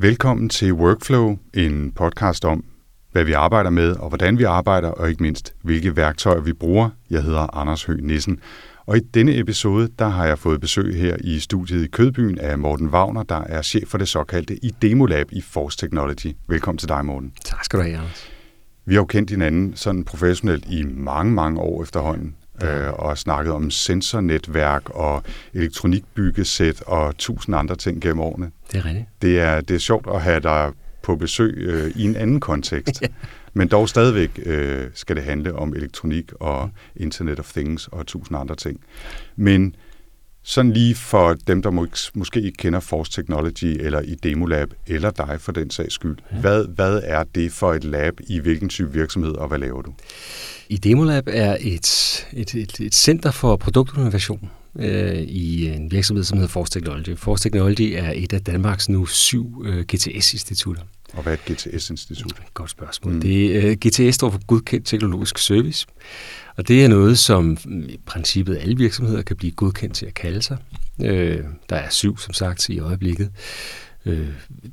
[0.00, 2.64] Velkommen til Workflow, en podcast om,
[3.12, 6.90] hvad vi arbejder med og hvordan vi arbejder, og ikke mindst, hvilke værktøjer vi bruger.
[7.10, 8.40] Jeg hedder Anders Høgh Nissen,
[8.86, 12.58] og i denne episode, der har jeg fået besøg her i studiet i Kødbyen af
[12.58, 16.36] Morten Wagner, der er chef for det såkaldte IDEMO-lab i Force Technology.
[16.48, 17.32] Velkommen til dig, Morten.
[17.44, 18.30] Tak skal du have, Anders.
[18.84, 23.52] Vi har jo kendt hinanden sådan professionelt i mange, mange år efterhånden øh, og snakket
[23.52, 25.22] om sensornetværk og
[25.54, 28.50] elektronikbyggesæt og tusind andre ting gennem årene.
[28.72, 29.06] Det er rigtigt.
[29.22, 30.72] Det er, det er sjovt at have dig
[31.02, 33.02] på besøg øh, i en anden kontekst.
[33.54, 38.38] Men dog stadigvæk øh, skal det handle om elektronik og Internet of Things og tusind
[38.38, 38.80] andre ting.
[39.36, 39.74] Men
[40.48, 45.10] sådan lige for dem, der mås- måske ikke kender Force Technology eller i Demolab, eller
[45.10, 46.16] dig for den sags skyld.
[46.32, 46.36] Ja.
[46.36, 48.20] Hvad, hvad er det for et lab?
[48.28, 49.94] I hvilken type virksomhed, og hvad laver du?
[50.68, 56.38] I Demolab er et, et, et, et center for produktinnovation øh, i en virksomhed, som
[56.38, 57.16] hedder Force Technology.
[57.16, 60.82] Force Technology er et af Danmarks nu syv øh, GTS-institutter.
[61.12, 62.32] Og hvad er et GTS-institut?
[62.54, 63.14] Godt spørgsmål.
[63.14, 63.20] Mm.
[63.20, 65.86] Det, uh, GTS står for Godkendt Teknologisk Service,
[66.58, 70.42] og det er noget, som i princippet alle virksomheder kan blive godkendt til at kalde
[70.42, 70.56] sig.
[71.04, 73.30] Øh, der er syv, som sagt, i øjeblikket.
[74.06, 74.28] Øh,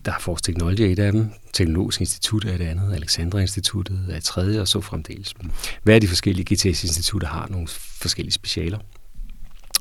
[0.06, 4.18] der er Force Technology et af dem, Teknologisk Institut er det andet, Alexandra Instituttet er
[4.18, 5.34] et tredje, og så fremdeles.
[5.84, 7.68] Hver af de forskellige GTS-institutter har nogle
[8.02, 8.78] forskellige specialer.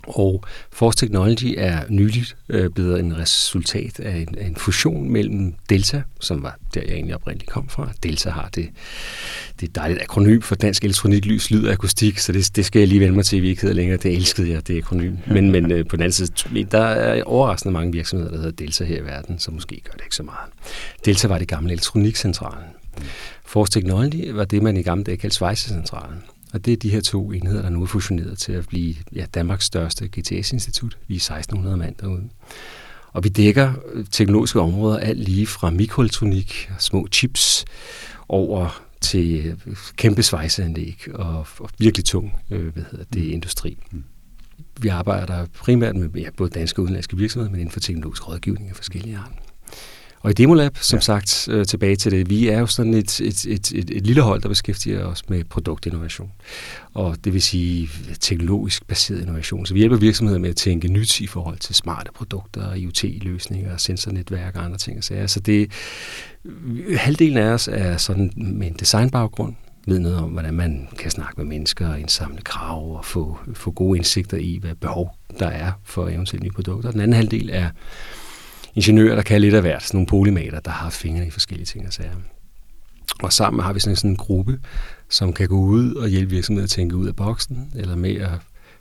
[0.07, 5.55] Og Force Technology er nyligt øh, blevet en resultat af en, af en fusion mellem
[5.71, 7.91] Delta, som var der, jeg egentlig oprindeligt kom fra.
[8.03, 8.69] Delta har det,
[9.61, 12.79] det er dejligt akronym for Dansk Elektronik, Lys, Lyd og Akustik, så det, det skal
[12.79, 13.97] jeg lige vende mig til, at vi ikke hedder længere.
[13.97, 15.17] Det elskede jeg, det akronym.
[15.27, 18.85] Men, men øh, på den anden side, der er overraskende mange virksomheder, der hedder Delta
[18.85, 20.51] her i verden, så måske gør det ikke så meget.
[21.05, 22.69] Delta var det gamle elektronikcentralen.
[23.47, 26.19] Force Technology var det, man i gamle dage kaldte Svejsecentralen.
[26.55, 29.27] Og det er de her to enheder, der nu er fusioneret til at blive ja,
[29.35, 30.99] Danmarks største GTS-institut.
[31.09, 32.29] Vi er 1600 mand derude.
[33.13, 33.73] Og vi dækker
[34.11, 37.65] teknologiske områder alt lige fra mikroelektronik, små chips,
[38.29, 39.57] over til
[39.97, 43.79] kæmpe svejseanlæg og, og virkelig tung øh, hvad hedder det, industri.
[43.93, 44.05] Mm.
[44.81, 48.71] Vi arbejder primært med ja, både danske og udenlandske virksomheder, men inden for teknologisk rådgivning
[48.71, 49.54] af forskellige arter.
[50.25, 51.01] Og i Demolab, som ja.
[51.01, 54.23] sagt, øh, tilbage til det, vi er jo sådan et, et, et, et, et lille
[54.23, 56.33] hold, der beskæftiger os med produktinnovation.
[56.95, 57.91] Og det vil sige
[58.21, 59.67] teknologisk baseret innovation.
[59.67, 64.57] Så vi hjælper virksomheder med at tænke nyt i forhold til smarte produkter, IoT-løsninger, sensornetværk
[64.57, 65.05] og andre ting.
[65.05, 65.73] Så det,
[66.97, 69.55] halvdelen af os er sådan med en designbaggrund,
[69.87, 73.71] ved noget om, hvordan man kan snakke med mennesker og indsamle krav og få, få
[73.71, 76.91] gode indsigter i, hvad behov der er for eventuelle nye produkter.
[76.91, 77.69] Den anden halvdel er
[78.75, 81.87] ingeniører, der kan lidt af hvert, sådan nogle polymater, der har fingre i forskellige ting
[81.87, 82.11] og sager.
[83.23, 84.61] Og sammen har vi sådan en gruppe,
[85.09, 88.31] som kan gå ud og hjælpe virksomheder at tænke ud af boksen, eller med at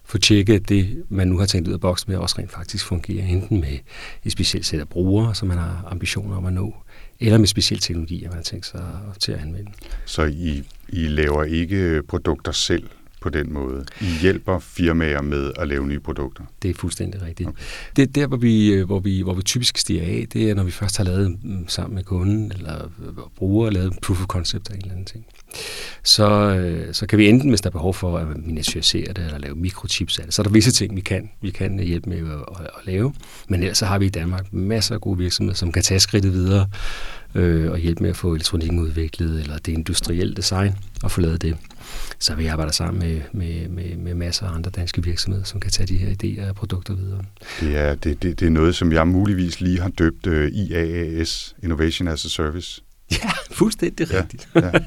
[0.06, 2.86] få tjekket, at det, man nu har tænkt ud af boksen med, også rent faktisk
[2.86, 3.78] fungerer, enten med
[4.24, 6.76] et specielt sæt af brugere, som man har ambitioner om at nå,
[7.20, 8.82] eller med speciel teknologi, man har tænkt sig
[9.20, 9.72] til at anvende.
[10.06, 12.84] Så I, I laver ikke produkter selv?
[13.24, 13.86] På den måde.
[14.02, 16.44] I hjælper firmaer med at lave nye produkter.
[16.62, 17.50] Det er fuldstændig rigtigt.
[17.50, 17.62] Okay.
[17.96, 20.56] Det er der, hvor vi, øh, hvor, vi, hvor vi typisk stiger af, det er,
[20.56, 22.92] når vi først har lavet mm, sammen med kunden, eller
[23.36, 25.26] bruger lavet proof of concept af en eller anden ting.
[26.04, 29.38] Så, øh, så kan vi enten, hvis der er behov for at miniaturisere det, eller
[29.38, 32.18] lave mikrochips af det, så er der visse ting, vi kan, vi kan hjælpe med
[32.18, 32.24] at,
[32.60, 33.14] at, at lave.
[33.48, 36.34] Men ellers så har vi i Danmark masser af gode virksomheder, som kan tage skridtet
[36.34, 36.68] videre
[37.36, 41.42] øh, og hjælpe med at få elektronikken udviklet, eller det industrielle design, og få lavet
[41.42, 41.58] det.
[42.24, 45.72] Så vi arbejder sammen med, med, med, med masser af andre danske virksomheder, som kan
[45.72, 47.24] tage de her idéer og produkter videre.
[47.60, 50.58] Det er, det, det, det er noget, som jeg muligvis lige har døbt øh, uh,
[50.58, 52.83] IAAS, Innovation as a Service.
[53.24, 54.48] Ja, fuldstændig ja, rigtigt.
[54.56, 54.72] Ja, ja.
[54.74, 54.80] ja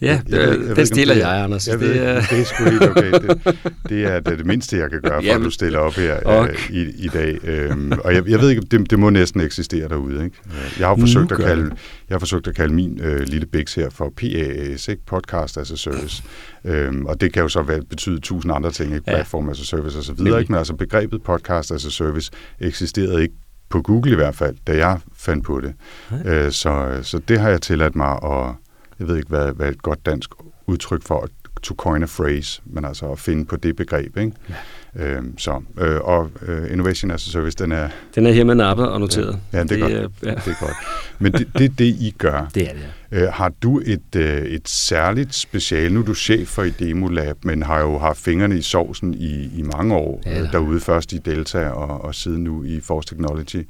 [0.00, 1.68] jeg, jeg, jeg, den stiller det, jeg, Anders.
[1.68, 2.20] Jeg ved, det, er...
[2.20, 3.12] det er sgu helt okay.
[3.12, 3.58] Det,
[3.88, 6.40] det, er, det det mindste, jeg kan gøre, for at du stiller op her øh,
[6.40, 6.52] okay.
[6.52, 7.70] uh, i, i dag.
[7.72, 10.24] Um, og jeg, jeg ved ikke, det, det må næsten eksistere derude.
[10.24, 10.36] Ikke?
[10.78, 11.70] Jeg har forsøgt, at kalde,
[12.08, 15.02] jeg har forsøgt at kalde min uh, lille bæks her for PAS, ikke?
[15.06, 16.22] Podcast as a Service.
[16.64, 19.04] Um, og det kan jo så være, betyde tusind andre ting, ikke?
[19.04, 20.22] platform as a service osv.
[20.22, 22.30] Men altså begrebet podcast as a service
[22.60, 23.34] eksisterede ikke
[23.70, 25.74] på Google i hvert fald, da jeg fandt på det.
[26.12, 26.46] Okay.
[26.46, 28.54] Øh, så, så det har jeg tilladt mig at,
[28.98, 30.30] jeg ved ikke, hvad, hvad et godt dansk
[30.66, 31.28] udtryk for,
[31.62, 34.16] to coin a phrase, men altså at finde på det begreb.
[34.16, 34.32] Ikke?
[34.48, 34.54] Ja.
[34.96, 37.88] Øhm, så, øh, og øh, Innovation as a Service, den er...
[38.14, 39.38] Den er her med og noteret.
[39.52, 40.12] Ja, ja det er det, godt.
[40.22, 40.30] Ja.
[40.30, 40.76] Det er godt.
[41.18, 42.50] Men det, det er det, I gør.
[42.54, 42.82] Det er det,
[43.12, 43.22] ja.
[43.22, 45.92] øh, Har du et, øh, et særligt special?
[45.92, 49.58] Nu er du chef for Idemo Lab, men har jo haft fingrene i sovsen i,
[49.58, 50.80] i mange år ja, øh, derude.
[50.80, 53.66] Først i Delta og, og siden nu i Force Technology.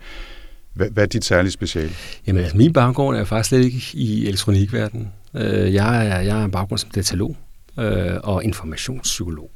[0.74, 1.90] Hvad, hvad er dit særlige special?
[2.26, 5.08] Jamen, altså, min baggrund er faktisk slet ikke i elektronikverdenen.
[5.34, 7.36] Øh, jeg, er, jeg er en baggrund som datalog
[7.78, 9.50] øh, og informationspsykolog.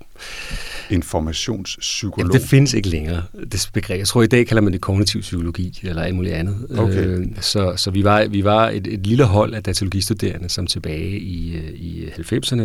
[0.91, 2.19] Informationspsykolog?
[2.19, 3.23] Jamen, det findes ikke længere,
[3.53, 3.99] det begreb.
[3.99, 6.67] Jeg tror, i dag kalder man det kognitiv psykologi, eller alt muligt andet.
[6.79, 7.07] Okay.
[7.07, 11.19] Øh, så så vi var, vi var et, et lille hold af datalogistuderende, som tilbage
[11.19, 12.63] i, øh, i 90'erne,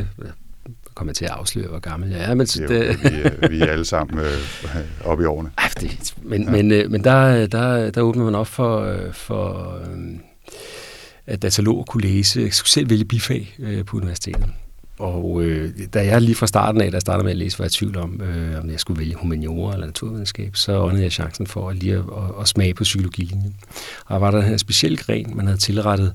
[0.96, 2.34] kommer til at afsløre, hvor gammel jeg er.
[2.34, 5.52] Men det, det, vi, er, vi er alle sammen øh, oppe i årene.
[5.58, 6.52] Ej, det, men ja.
[6.52, 10.20] men, øh, men der, der, der åbner man op for, øh, for øh,
[11.26, 14.46] at dataloger kunne læse, selv vælge bifag øh, på universitetet.
[15.00, 17.66] Og øh, da jeg lige fra starten af, da jeg startede med at læse, var
[17.66, 21.12] jeg i tvivl om, øh, om jeg skulle vælge humaniora eller naturvidenskab, så åndede jeg
[21.12, 23.56] chancen for at lige at, at, at smage på psykologilinjen.
[24.06, 26.14] Og der var der en speciel gren, man havde tilrettet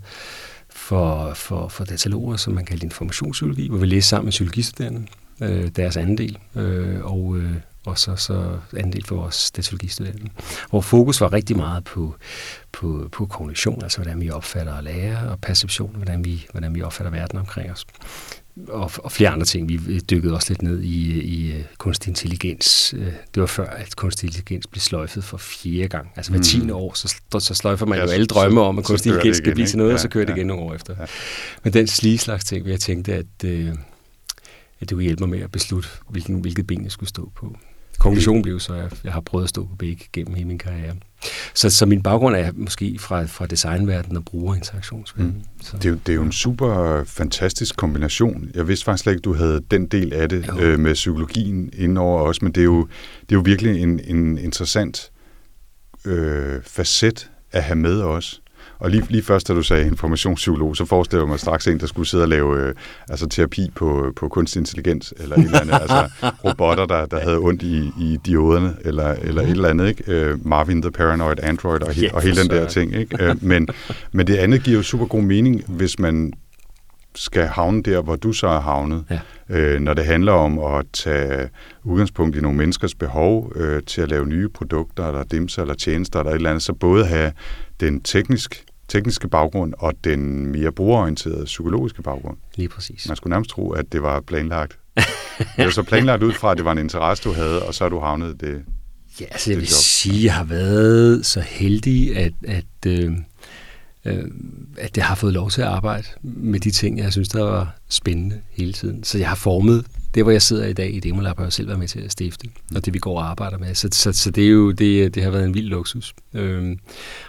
[0.71, 5.07] for, for, for dataloger, som man kaldte informationspsykologi, hvor vi læste sammen med psykologistuderende
[5.41, 7.53] øh, deres andel, øh, og, øh,
[7.87, 10.31] og så, så andel for vores datalogistuderende.
[10.71, 12.15] Hvor fokus var rigtig meget på,
[12.73, 16.83] på, på kognition, altså hvordan vi opfatter og lærer, og perception, hvordan vi, hvordan vi
[16.83, 17.87] opfatter verden omkring os
[18.69, 19.69] og, og flere andre ting.
[19.69, 22.95] Vi dykkede også lidt ned i, i øh, kunstig intelligens.
[22.97, 26.13] Øh, det var før, at kunstig intelligens blev sløjfet for fjerde gang.
[26.17, 26.45] Altså hver mm.
[26.45, 29.55] tiende år, så, så sløjfer man ja, jo alle drømme om, at kunstig intelligens skal
[29.55, 30.97] blive til noget, ja, og så kører ja, det igen nogle år efter.
[31.01, 31.07] Ja.
[31.65, 33.69] Men den slige slags ting, jeg tænkte, at, øh,
[34.81, 37.57] at det kunne hjælpe mig med at beslutte, hvilken, hvilket ben jeg skulle stå på.
[37.99, 40.95] Konklusionen blev så, at jeg har prøvet at stå på begge gennem hele min karriere.
[41.55, 45.37] Så, så min baggrund er måske fra, fra designverdenen og brugerinteraktionsverdenen.
[45.37, 45.63] Mm.
[45.63, 45.77] Så.
[45.77, 48.51] Det, er jo, det er jo en super fantastisk kombination.
[48.55, 52.21] Jeg vidste faktisk ikke, at du havde den del af det øh, med psykologien indenover
[52.21, 52.81] også, men det er jo,
[53.21, 55.11] det er jo virkelig en, en interessant
[56.05, 58.41] øh, facet at have med også.
[58.85, 61.87] Og lige, lige først, da du sagde informationspsykolog, så forestiller jeg mig straks en, der
[61.87, 62.75] skulle sidde og lave øh,
[63.09, 66.09] altså terapi på, på kunstig intelligens, eller et eller andet, altså
[66.45, 70.13] robotter, der, der havde ondt i, i dioderne, eller, eller et eller andet, ikke?
[70.13, 73.25] Øh, Marvin the Paranoid Android, og, he, og hele den der ting, ikke?
[73.25, 73.69] Øh, men,
[74.13, 76.33] men det andet giver jo super god mening, hvis man
[77.15, 79.21] skal havne der, hvor du så er havnet, ja.
[79.49, 81.49] øh, når det handler om at tage
[81.85, 86.19] udgangspunkt i nogle menneskers behov øh, til at lave nye produkter, eller dimser, eller tjenester,
[86.19, 87.33] eller et eller andet, så både have
[87.81, 92.37] den teknisk, tekniske baggrund og den mere brugerorienterede psykologiske baggrund.
[92.57, 93.09] Lige præcis.
[93.09, 94.79] Man skulle nærmest tro, at det var planlagt.
[95.57, 97.85] det var så planlagt ud fra, at det var en interesse, du havde, og så
[97.85, 98.63] er du havnet det
[99.21, 99.71] Ja, altså jeg vil job.
[99.73, 103.13] sige, at jeg har været så heldig, at, at, øh,
[104.05, 104.25] øh,
[104.79, 107.77] at jeg har fået lov til at arbejde med de ting, jeg synes, der var
[107.89, 109.05] spændende hele tiden.
[109.05, 111.69] Så jeg har formet det, hvor jeg sidder i dag i Demolab, har jeg selv
[111.69, 113.75] været med til at stifte, og det vi går og arbejder med.
[113.75, 116.15] Så, så, så det, er jo, det, det har været en vild luksus.
[116.35, 116.79] Øhm,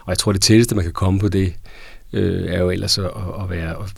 [0.06, 1.54] og jeg tror, det tætteste, man kan komme på det,
[2.14, 3.06] øh, er jo ellers at,
[3.42, 3.94] at, være, at,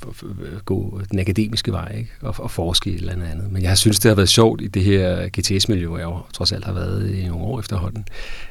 [0.56, 2.10] at gå den akademiske vej, ikke?
[2.22, 3.52] Og, og forske i et eller andet andet.
[3.52, 6.52] Men jeg har synes, det har været sjovt i det her GTS-miljø, jeg jo trods
[6.52, 8.06] alt har været i nogle år efterhånden,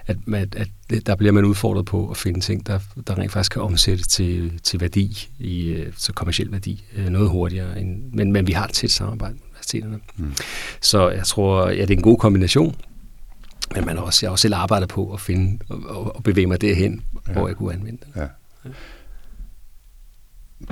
[0.07, 0.69] at, at, at
[1.07, 4.61] der bliver man udfordret på at finde ting, der, der rent faktisk kan omsættes til,
[4.63, 7.81] til værdi, i, øh, så kommersiel værdi, øh, noget hurtigere.
[7.81, 9.37] End, men, men vi har et tæt samarbejde
[9.75, 10.01] universiteterne.
[10.17, 10.33] Mm.
[10.81, 12.77] Så jeg tror, ja, det er en god kombination.
[13.75, 16.61] Men man også, jeg har også selv arbejdet på at finde og, og bevæge mig
[16.61, 17.33] derhen, ja.
[17.33, 18.23] hvor jeg kunne anvende den.
[18.23, 18.27] Ja.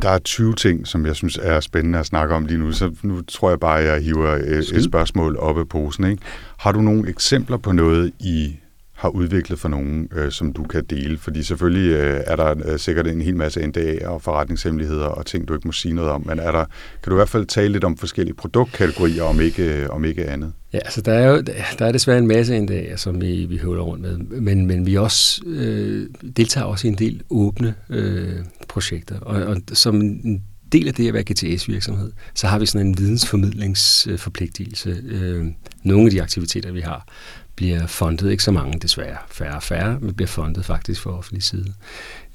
[0.02, 2.94] Der er 20 ting, som jeg synes er spændende at snakke om lige nu, så
[3.02, 6.05] nu tror jeg bare, at jeg hiver et, et spørgsmål op af posen.
[6.05, 6.23] Ikke?
[6.58, 8.56] Har du nogle eksempler på noget, I
[9.05, 11.19] har udviklet for nogen, øh, som du kan dele?
[11.19, 15.49] Fordi selvfølgelig øh, er der øh, sikkert en hel masse NDA'er og forretningshemmeligheder og ting,
[15.49, 16.65] du ikke må sige noget om, men er der,
[17.03, 20.27] kan du i hvert fald tale lidt om forskellige produktkategorier, om ikke, øh, om ikke
[20.27, 20.53] andet?
[20.73, 21.41] Ja, altså der er jo
[21.79, 24.96] der er desværre en masse NDA'er, som vi, vi høvler rundt med, men, men vi
[24.96, 30.43] også øh, deltager også i en del åbne øh, projekter, og, og som en
[30.73, 34.96] del af det at være GTS-virksomhed, så har vi sådan en vidensformidlingsforpligtelse.
[35.05, 35.46] Øh,
[35.82, 37.08] nogle af de aktiviteter, vi har,
[37.56, 41.43] bliver fundet, ikke så mange desværre, færre og færre, men bliver fundet faktisk for offentlig
[41.43, 41.75] side.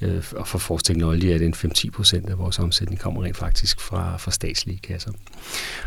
[0.02, 3.38] Øh, og for Force Technology er det en 5-10 procent af vores omsætning kommer rent
[3.38, 5.12] faktisk fra, fra statslige kasser.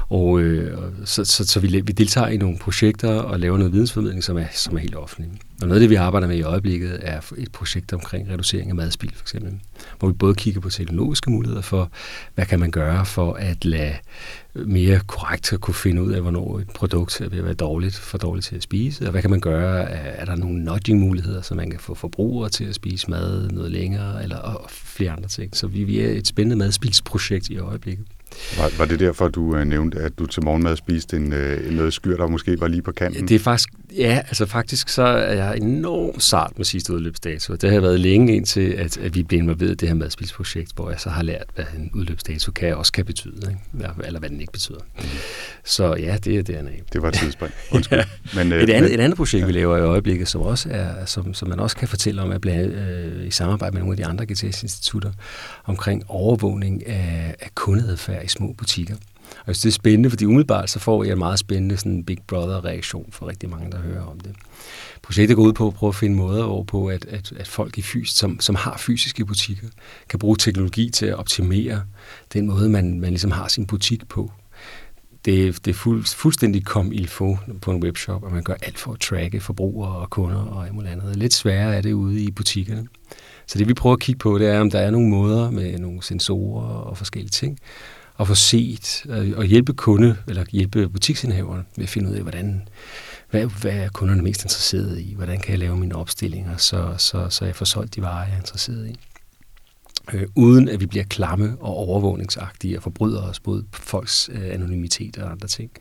[0.08, 4.24] Og øh, så, så, så vi, vi deltager i nogle projekter og laver noget vidensformidling,
[4.24, 5.30] som er, som er helt offentlig.
[5.62, 8.74] Og noget af det, vi arbejder med i øjeblikket, er et projekt omkring reducering af
[8.74, 9.60] madspil, for eksempel.
[9.98, 11.90] Hvor vi både kigger på teknologiske muligheder for,
[12.34, 13.94] hvad kan man gøre for at lade
[14.54, 17.94] mere korrekt at kunne finde ud af, hvornår et produkt er ved at være dårligt,
[17.94, 19.90] for dårligt til at spise, og hvad kan man gøre?
[19.90, 24.22] Er der nogle nudging-muligheder, så man kan få forbrugere til at spise mad noget længere,
[24.22, 25.56] eller og flere andre ting.
[25.56, 28.06] Så vi, vi er et spændende madspilsprojekt i øjeblikket.
[28.58, 31.74] Var, var det derfor, du øh, nævnte, at du til morgenmad spiste en, øh, en
[31.74, 33.28] noget skyr, der måske var lige på kanten?
[33.28, 33.68] Det er faktisk,
[33.98, 37.54] ja, altså faktisk så er jeg enormt sart med sidste udløbsdato.
[37.54, 40.90] Det har været længe indtil, at, at vi blev involveret i det her madspilsprojekt, hvor
[40.90, 43.90] jeg så har lært, hvad en udløbsdato kan, også kan betyde, ikke?
[44.04, 44.78] eller hvad den ikke betyder.
[44.98, 45.04] Mm.
[45.64, 46.70] Så ja, det er DNA.
[46.92, 47.52] Det var et tidsspring.
[47.90, 48.04] ja.
[48.34, 49.46] men, øh, et, andet, men, et andet projekt, ja.
[49.46, 52.38] vi laver i øjeblikket, som også er, som, som man også kan fortælle om, er
[52.38, 55.12] blandt, øh, i samarbejde med nogle af de andre GTS-institutter,
[55.64, 58.96] omkring overvågning af, af kundeadfærd i små butikker.
[59.42, 62.04] Og jeg synes, det er spændende, fordi umiddelbart så får jeg en meget spændende sådan
[62.04, 64.32] Big Brother-reaktion for rigtig mange, der hører om det.
[65.02, 67.82] Projektet går ud på at prøve at finde måder, hvorpå at, at, at folk, i
[67.82, 69.68] fys, som, som har fysiske butikker,
[70.08, 71.82] kan bruge teknologi til at optimere
[72.32, 74.32] den måde, man, man ligesom har sin butik på
[75.24, 78.78] det, det er fuld, fuldstændig kom il få på en webshop, og man gør alt
[78.78, 81.16] for at tracke forbrugere og kunder og alt muligt andet.
[81.16, 82.86] Lidt sværere er det ude i butikkerne.
[83.46, 85.78] Så det vi prøver at kigge på, det er, om der er nogle måder med
[85.78, 87.58] nogle sensorer og forskellige ting,
[88.22, 92.68] at få set og hjælpe kunde, eller hjælpe butiksindhaverne med at finde ud af, hvordan,
[93.30, 97.28] hvad, hvad er kunderne mest interesserede i, hvordan kan jeg lave mine opstillinger, så, så,
[97.28, 98.96] så jeg får solgt de varer, jeg er interesseret i
[100.12, 105.18] øh, uden at vi bliver klamme og overvågningsagtige og forbryder os mod folks øh, anonymitet
[105.18, 105.70] og andre ting.
[105.74, 105.80] Det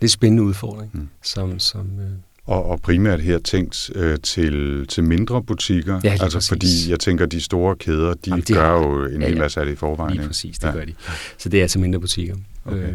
[0.00, 1.08] er en spændende udfordring, mm.
[1.22, 1.58] som...
[1.58, 2.10] som øh,
[2.46, 6.48] og, og primært her tænkt øh, til, til mindre butikker, ja, altså præcis.
[6.48, 9.38] fordi jeg tænker, de store kæder, de, Jamen, de gør har, jo en ja, hel
[9.38, 10.16] masse af det i forvejen.
[10.16, 10.72] Lige præcis, det ja.
[10.72, 10.94] gør de.
[11.38, 12.34] Så det er til mindre butikker.
[12.64, 12.78] Okay.
[12.78, 12.94] Øh,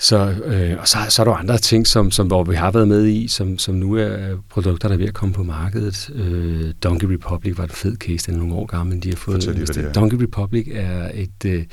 [0.00, 2.88] så, øh, og så, så er der andre ting, som, som, hvor vi har været
[2.88, 6.10] med i, som, som nu er produkter, der er ved at komme på markedet.
[6.14, 9.16] Øh, Donkey Republic var en fed case, den er nogle år gammel, men de har
[9.16, 9.34] fået...
[9.34, 9.92] Fortæl lige, det er.
[9.92, 11.44] Donkey Republic er et...
[11.46, 11.64] Øh,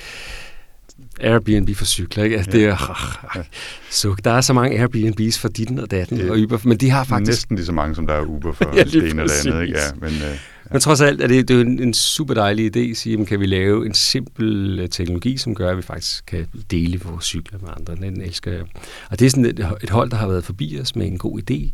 [1.20, 2.38] Airbnb for cykler, ikke?
[2.38, 2.58] Altså, ja.
[2.58, 2.98] det er,
[3.36, 3.42] ja.
[3.90, 7.04] så der er så mange Airbnbs for ditten og datten og Uber, men de har
[7.04, 7.30] faktisk...
[7.30, 9.78] Næsten lige så mange, som der er Uber for ja, det ene eller andet, ikke?
[9.80, 10.40] Ja, men, øh,
[10.72, 13.40] men trods alt er det, det er en, en super dejlig idé at sige, kan
[13.40, 17.60] vi lave en simpel øh, teknologi, som gør, at vi faktisk kan dele vores cykler
[17.60, 17.96] med andre.
[17.96, 18.62] Den elsker jeg.
[19.10, 21.40] Og det er sådan et, et hold, der har været forbi os med en god
[21.40, 21.72] idé,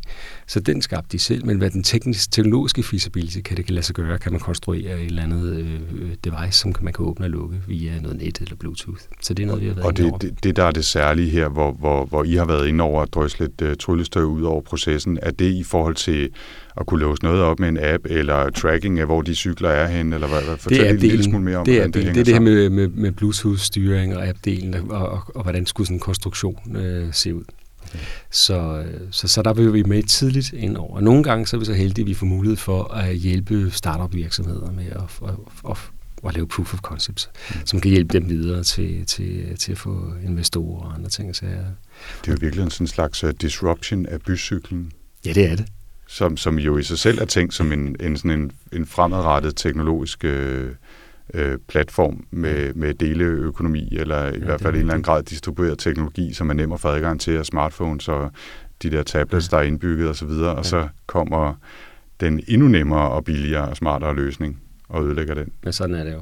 [0.48, 1.45] så den skabte de selv.
[1.45, 5.00] Men hvad den tekniske, teknologiske feasibility kan det kan lade sig gøre, kan man konstruere
[5.00, 8.55] et eller andet øh, device, som man kan åbne og lukke via noget net eller
[8.55, 9.01] Bluetooth.
[9.21, 11.29] Så det er noget, vi har været Og det, det, det, der er det særlige
[11.29, 14.41] her, hvor, hvor, hvor I har været inde over at drøse lidt uh, tryllestøv ud
[14.41, 16.29] over processen, er det i forhold til
[16.77, 19.87] at kunne låse noget op med en app, eller tracking af, hvor de cykler er
[19.87, 20.57] hen, eller hvad?
[20.57, 22.33] Fortæl det er en lille smule mere om, det er det, det, det er det
[22.33, 26.75] her med, med, med Bluetooth-styring og app-delen, og, og, og hvordan skulle sådan en konstruktion
[26.75, 27.43] øh, se ud.
[27.87, 27.99] Okay.
[28.31, 31.01] Så, så, så der vil vi med tidligt ind over.
[31.01, 34.71] Nogle gange så er vi så heldige, at vi får mulighed for at hjælpe startup-virksomheder
[34.71, 35.35] med at, at,
[35.69, 35.77] at,
[36.27, 37.55] at lave proof of concepts, mm.
[37.65, 41.35] som kan hjælpe dem videre til, til, til at få investorer og andre ting.
[41.35, 41.55] Så, det
[42.27, 44.91] er jo virkelig sådan en slags uh, disruption af bycyklen.
[45.25, 45.65] Ja, det er det
[46.11, 49.55] som, som jo i sig selv er tænkt som en, en, sådan en, en fremadrettet
[49.55, 50.69] teknologisk øh,
[51.33, 55.79] øh, platform med, med deleøkonomi, eller i ja, hvert fald en eller anden grad distribueret
[55.79, 58.31] teknologi, som er nem at få adgang til, af smartphones og
[58.83, 59.57] de der tablets, ja.
[59.57, 60.51] der er indbygget osv., og, ja.
[60.51, 61.53] og så kommer
[62.19, 65.51] den endnu nemmere og billigere og smartere løsning og ødelægger den.
[65.63, 66.21] Men sådan er det jo.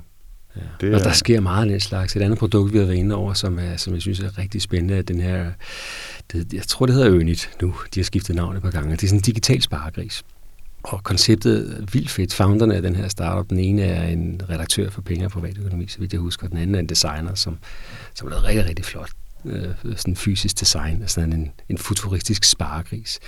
[0.55, 0.61] Ja.
[0.81, 0.97] Det er...
[0.97, 2.15] Og der sker meget af den slags.
[2.15, 4.61] Et andet produkt, vi har været inde over, som, er, som jeg synes er rigtig
[4.61, 5.51] spændende, er den her,
[6.33, 8.91] det, jeg tror det hedder Ønit nu, de har skiftet navn et par gange.
[8.91, 10.23] Det er sådan en digital sparegris.
[10.83, 12.33] Og konceptet er vildt fedt.
[12.33, 15.99] Founderne af den her startup, den ene er en redaktør for penge og privatøkonomi, så
[15.99, 17.57] vidt jeg husker, og den anden er en designer, som,
[18.13, 19.09] som har lavet rigtig, rigtig flot
[19.45, 23.19] øh, sådan fysisk design, altså en, en futuristisk sparegris.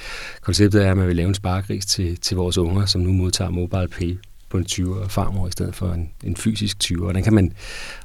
[0.41, 3.49] Konceptet er, at man vil lave en sparegris til, til vores unger, som nu modtager
[3.49, 4.17] mobile pay
[4.49, 6.97] på en 20'er farmor i stedet for en, en fysisk 20'er.
[6.97, 7.53] Hvordan kan man,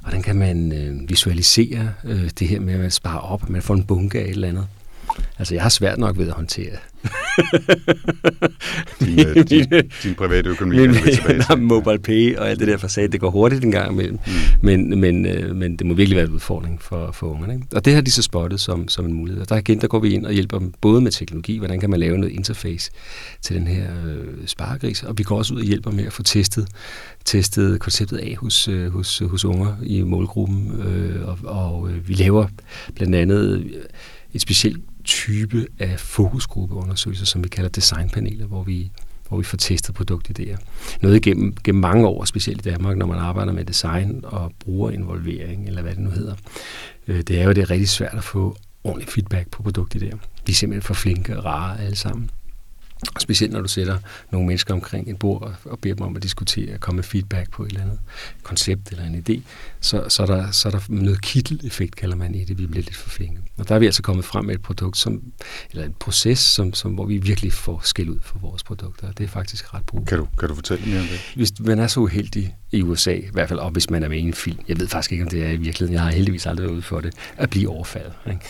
[0.01, 3.73] hvordan kan man øh, visualisere øh, det her med at spare op, at man får
[3.73, 4.67] en bunke af et eller andet?
[5.39, 6.71] Altså, jeg har svært nok ved at håndtere
[8.99, 9.65] din, øh, din,
[10.03, 10.87] din private økonomi.
[10.87, 10.95] Min,
[11.49, 14.19] nej, mobile pay og alt det der for sagde, det går hurtigt en gang imellem.
[14.27, 14.31] Mm.
[14.61, 17.53] Men, men, øh, men det må virkelig være en udfordring for, for ungerne.
[17.53, 17.67] Ikke?
[17.75, 19.41] Og det har de så spottet som, som en mulighed.
[19.41, 21.89] Og der igen, der går vi ind og hjælper dem både med teknologi, hvordan kan
[21.89, 22.91] man lave noget interface
[23.41, 26.23] til den her øh, sparegris, og vi går også ud og hjælper med at få
[26.23, 26.67] testet,
[27.25, 30.81] testet konceptet af hos, øh, hos, hos unger i målgruppen.
[30.81, 32.47] Øh, og og øh, vi laver
[32.95, 33.65] blandt andet
[34.33, 38.91] et specielt type af fokusgruppeundersøgelser, som vi kalder designpaneler, hvor vi
[39.27, 40.57] hvor vi får testet produktidéer.
[41.01, 45.67] Noget gennem, gennem mange år, specielt i Danmark, når man arbejder med design og brugerinvolvering,
[45.67, 46.35] eller hvad det nu hedder.
[47.07, 50.17] Øh, det er jo det er rigtig svært at få ordentlig feedback på produktidéer.
[50.47, 52.29] De er simpelthen for flinke og rare alle sammen.
[53.19, 53.97] Specielt når du sætter
[54.31, 57.51] nogle mennesker omkring et bord og beder dem om at diskutere og komme med feedback
[57.51, 57.99] på et eller andet
[58.43, 59.41] koncept eller en idé,
[59.81, 62.57] så, så, er, der, så er der noget kittel-effekt, kalder man i det.
[62.57, 63.41] Vi bliver lidt for flinke.
[63.57, 65.21] Og der er vi altså kommet frem med et produkt, som,
[65.71, 69.11] eller en proces, som, som, hvor vi virkelig får skæld ud for vores produkter.
[69.11, 70.05] Det er faktisk ret brug.
[70.05, 71.19] Kan du, kan du fortælle mere om det?
[71.35, 74.17] Hvis man er så uheldig i USA, i hvert fald, og hvis man er med
[74.17, 76.45] i en film, jeg ved faktisk ikke, om det er i virkeligheden, jeg har heldigvis
[76.45, 78.13] aldrig været ude for det, at blive overfaldet.
[78.27, 78.45] Ikke?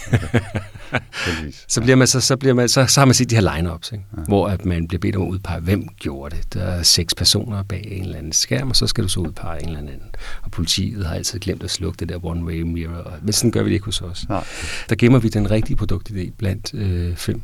[1.68, 3.92] Så, bliver man, så, så, bliver man, så, så har man set de her line-ups,
[3.92, 4.06] ikke?
[4.18, 4.22] Ja.
[4.28, 6.54] hvor at man bliver bedt om at udpege, hvem gjorde det.
[6.54, 9.62] Der er seks personer bag en eller anden skærm, og så skal du så udpege
[9.64, 10.02] en eller anden.
[10.44, 13.14] Og politiet har altid glemt at slukke det der one-way mirror.
[13.22, 14.30] Men sådan gør vi det ikke hos os.
[14.30, 14.44] Nej.
[14.90, 17.42] Der gemmer vi den rigtige produktidé blandt øh, fem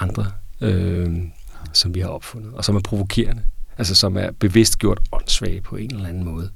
[0.00, 0.26] andre,
[0.60, 1.16] øh,
[1.72, 3.42] som vi har opfundet, og som er provokerende.
[3.78, 6.50] altså som er bevidst gjort åndssvage på en eller anden måde.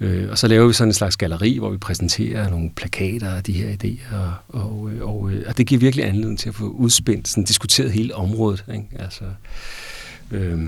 [0.00, 3.42] Øh, og så laver vi sådan en slags galleri, hvor vi præsenterer nogle plakater af
[3.42, 7.28] de her idéer, og, og, og, og det giver virkelig anledning til at få udspændt,
[7.28, 8.64] sådan diskuteret hele området.
[8.74, 8.86] Ikke?
[8.98, 9.24] Altså,
[10.30, 10.60] øh,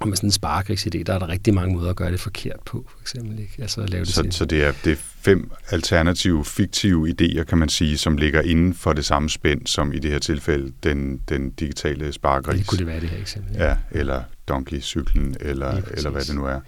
[0.00, 2.60] og med sådan en sparekrisidé, der er der rigtig mange måder at gøre det forkert
[2.66, 3.38] på, for eksempel.
[3.38, 3.52] Ikke?
[3.58, 7.58] Altså at lave det så, så det er, det er fem alternative, fiktive idéer, kan
[7.58, 11.20] man sige, som ligger inden for det samme spænd, som i det her tilfælde den,
[11.28, 12.58] den digitale sparegris.
[12.58, 13.56] Det kunne det være det her eksempel.
[13.56, 16.60] Ja, eller donkey-cyklen, eller, eller hvad det nu er.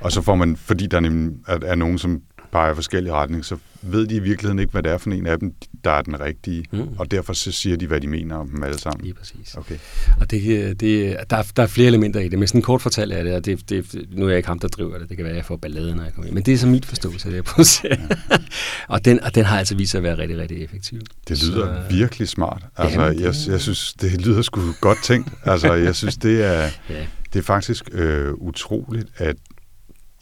[0.00, 1.00] Og så får man, fordi der
[1.46, 4.82] er, er nogen, som peger i forskellige retninger, så ved de i virkeligheden ikke, hvad
[4.82, 5.54] det er for en af dem,
[5.84, 6.64] der er den rigtige.
[6.72, 6.88] Mm.
[6.98, 9.04] Og derfor så siger de, hvad de mener om dem alle sammen.
[9.04, 9.54] Lige præcis.
[9.54, 9.78] Okay.
[10.20, 13.12] Og det, det, der, er, der er flere elementer i det, men sådan kort fortalt
[13.12, 15.08] er det, og det, det, nu er jeg ikke ham, der driver det.
[15.08, 16.34] Det kan være, at jeg får ballade, når jeg kommer ind.
[16.34, 17.98] Men det er så mit forståelse af det, at sige.
[18.30, 18.36] Ja.
[18.94, 21.00] og, den, og den har altså vist sig at være rigtig, rigtig effektiv.
[21.28, 22.62] Det lyder så, virkelig smart.
[22.76, 25.28] Altså, jamen, det, jeg, jeg synes, det lyder sgu godt tænkt.
[25.44, 27.06] Altså, jeg synes, det er, ja.
[27.32, 29.36] det er faktisk øh, utroligt, at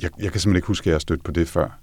[0.03, 1.81] jeg, jeg kan simpelthen ikke huske, at jeg har stødt på det før.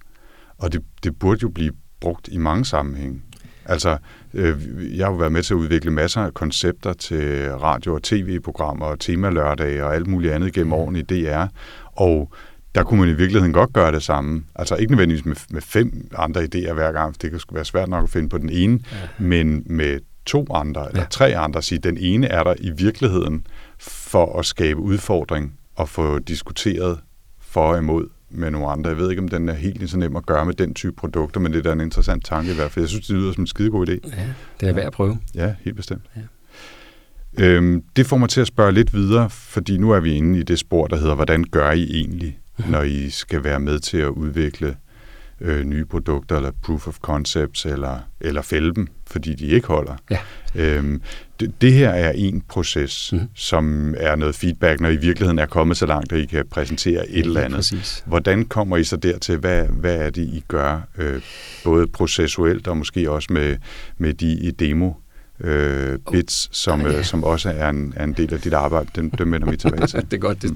[0.57, 3.21] Og det, det burde jo blive brugt i mange sammenhænge.
[3.65, 3.97] Altså,
[4.33, 4.57] øh,
[4.97, 8.85] jeg har jo været med til at udvikle masser af koncepter til radio- og tv-programmer
[8.85, 11.45] og temalørdage og alt muligt andet gennem årene i DR.
[11.85, 12.31] Og
[12.75, 14.43] der kunne man i virkeligheden godt gøre det samme.
[14.55, 18.03] Altså ikke nødvendigvis med, med fem andre idéer hver gang, det kan være svært nok
[18.03, 18.97] at finde på den ene, ja.
[19.17, 21.07] men med to andre eller ja.
[21.09, 23.47] tre andre, sige, den ene er der i virkeligheden
[23.79, 26.99] for at skabe udfordring og få diskuteret
[27.39, 28.89] for og imod med nogle andre.
[28.89, 31.39] Jeg ved ikke, om den er helt så nem at gøre med den type produkter,
[31.39, 32.83] men det er da en interessant tanke i hvert fald.
[32.83, 34.09] Jeg synes, det lyder som en skidegod idé.
[34.17, 34.27] Ja,
[34.59, 35.19] det er værd at prøve.
[35.35, 36.01] Ja, helt bestemt.
[36.15, 36.21] Ja.
[37.37, 40.43] Øhm, det får mig til at spørge lidt videre, fordi nu er vi inde i
[40.43, 44.07] det spor, der hedder, hvordan gør I egentlig, når I skal være med til at
[44.07, 44.75] udvikle
[45.41, 49.95] øh, nye produkter, eller proof of concepts, eller, eller fælde dem, fordi de ikke holder.
[50.09, 50.19] Ja.
[50.55, 51.01] Øhm,
[51.39, 53.19] det, det her er en proces, mm.
[53.35, 57.09] som er noget feedback, når I virkeligheden er kommet så langt, at I kan præsentere
[57.09, 57.57] et ja, eller andet.
[57.57, 58.03] Præcis.
[58.05, 59.37] Hvordan kommer I så dertil?
[59.37, 61.21] Hvad, hvad er det, I gør, øh,
[61.63, 63.57] både processuelt og måske også med,
[63.97, 64.91] med de demo
[65.39, 66.97] øh, bits, som, oh, ja.
[66.97, 68.89] øh, som også er en, er en del af dit arbejde.
[68.95, 70.01] Den, dem vender vi tilbage til.
[70.11, 70.41] det er godt.
[70.41, 70.51] Det,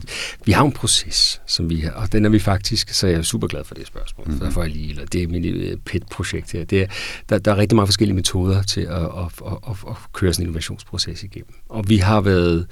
[0.45, 3.21] vi har en proces, som vi har, og den er vi faktisk, så jeg er
[3.21, 4.27] super glad for det spørgsmål.
[4.27, 4.39] Mm-hmm.
[4.39, 6.65] Derfor er jeg lige, eller det er mit øh, PET-projekt her.
[6.65, 6.87] Det er,
[7.29, 9.07] der, der er rigtig mange forskellige metoder til at, at,
[9.45, 11.53] at, at, at køre sådan en innovationsproces igennem.
[11.69, 12.67] Og vi har været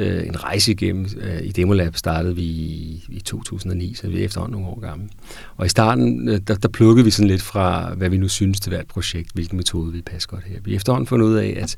[0.00, 1.06] øh, en rejse igennem.
[1.20, 5.08] Øh, I Demolab startede vi i, i 2009, så vi er efterhånden nogle år gamle.
[5.56, 8.60] Og i starten, øh, der, der plukkede vi sådan lidt fra, hvad vi nu synes
[8.60, 10.60] til hvert projekt, hvilken metode vi passer godt her.
[10.64, 11.76] Vi har efterhånden fundet ud af, at,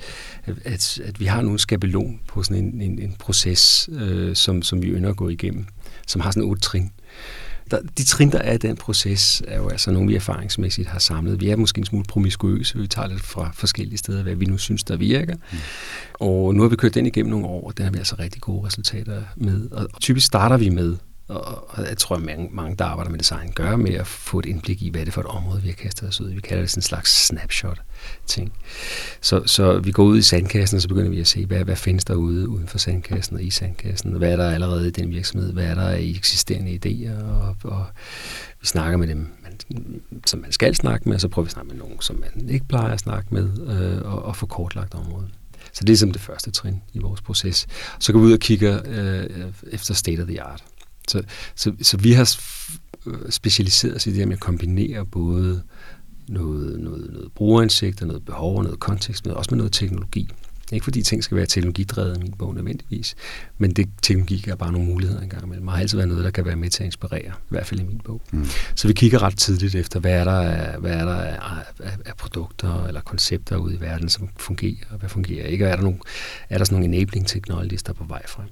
[0.65, 4.83] at, at vi har nogle skabelon på sådan en, en, en proces, øh, som, som
[4.83, 5.67] vi ønsker at gå igennem,
[6.07, 6.91] som har sådan otte trin
[7.71, 10.99] der, de trin, der er i den proces, er jo altså nogle, vi erfaringsmæssigt har
[10.99, 11.41] samlet.
[11.41, 14.59] Vi er måske en smule promiskuøse, vi tager lidt fra forskellige steder, hvad vi nu
[14.59, 15.35] synes, der virker.
[15.35, 15.59] Mm.
[16.15, 18.41] Og nu har vi kørt den igennem nogle år, og den har vi altså rigtig
[18.43, 19.71] gode resultater med.
[19.71, 20.97] Og typisk starter vi med
[21.29, 24.47] og jeg tror, at mange, mange, der arbejder med design, gør med at få et
[24.47, 26.35] indblik i, hvad det er for et område, vi har kastet os ud i.
[26.35, 28.53] Vi kalder det sådan en slags snapshot-ting.
[29.21, 31.77] Så, så vi går ud i sandkassen, og så begynder vi at se, hvad, hvad
[31.77, 34.13] findes der ude uden for sandkassen og i sandkassen.
[34.13, 35.53] Hvad er der allerede i den virksomhed?
[35.53, 37.25] Hvad er der i eksisterende idéer?
[37.25, 37.87] Og, og
[38.61, 39.59] vi snakker med dem, man,
[40.27, 42.49] som man skal snakke med, og så prøver vi at snakke med nogen, som man
[42.49, 45.31] ikke plejer at snakke med, øh, og, og få kortlagt området.
[45.73, 47.67] Så det er som det første trin i vores proces.
[47.99, 49.27] Så går vi ud og kigger øh,
[49.73, 50.65] efter state of the art.
[51.09, 51.23] Så,
[51.55, 52.37] så, så vi har
[53.31, 55.63] specialiseret os i det her med at kombinere både
[56.29, 60.29] noget, noget, noget brugerindsigt og noget behov og noget kontekst, men også med noget teknologi.
[60.73, 63.15] Ikke fordi ting skal være teknologidrevet i min bog nødvendigvis,
[63.59, 65.67] men det, teknologi er bare nogle muligheder engang imellem.
[65.67, 67.81] Det har altid været noget, der kan være med til at inspirere, i hvert fald
[67.81, 68.21] i min bog.
[68.31, 68.47] Mm.
[68.75, 71.97] Så vi kigger ret tidligt efter, hvad er der, af, hvad er der af, af,
[72.07, 75.77] af produkter eller koncepter ude i verden, som fungerer, og hvad fungerer ikke, og er
[75.77, 75.99] der, nogle,
[76.51, 78.47] er der sådan nogle enabling technologies, der er på vej frem.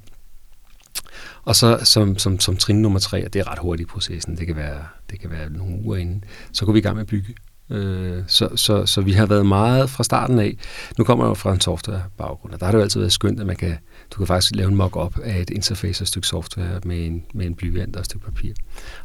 [1.44, 4.36] Og så som, som, som trin nummer tre, og det er ret hurtigt i processen,
[4.36, 4.78] det kan være,
[5.10, 7.34] det kan være nogle uger inden, så går vi i gang med at bygge.
[7.70, 10.56] Øh, så, så, så vi har været meget fra starten af.
[10.98, 13.40] Nu kommer jeg jo fra en software-baggrund, og der har det jo altid været skønt,
[13.40, 13.78] at man kan,
[14.10, 17.24] du kan faktisk lave en mock-up af et interface og et stykke software med en,
[17.34, 18.52] med en blyant og et stykke papir.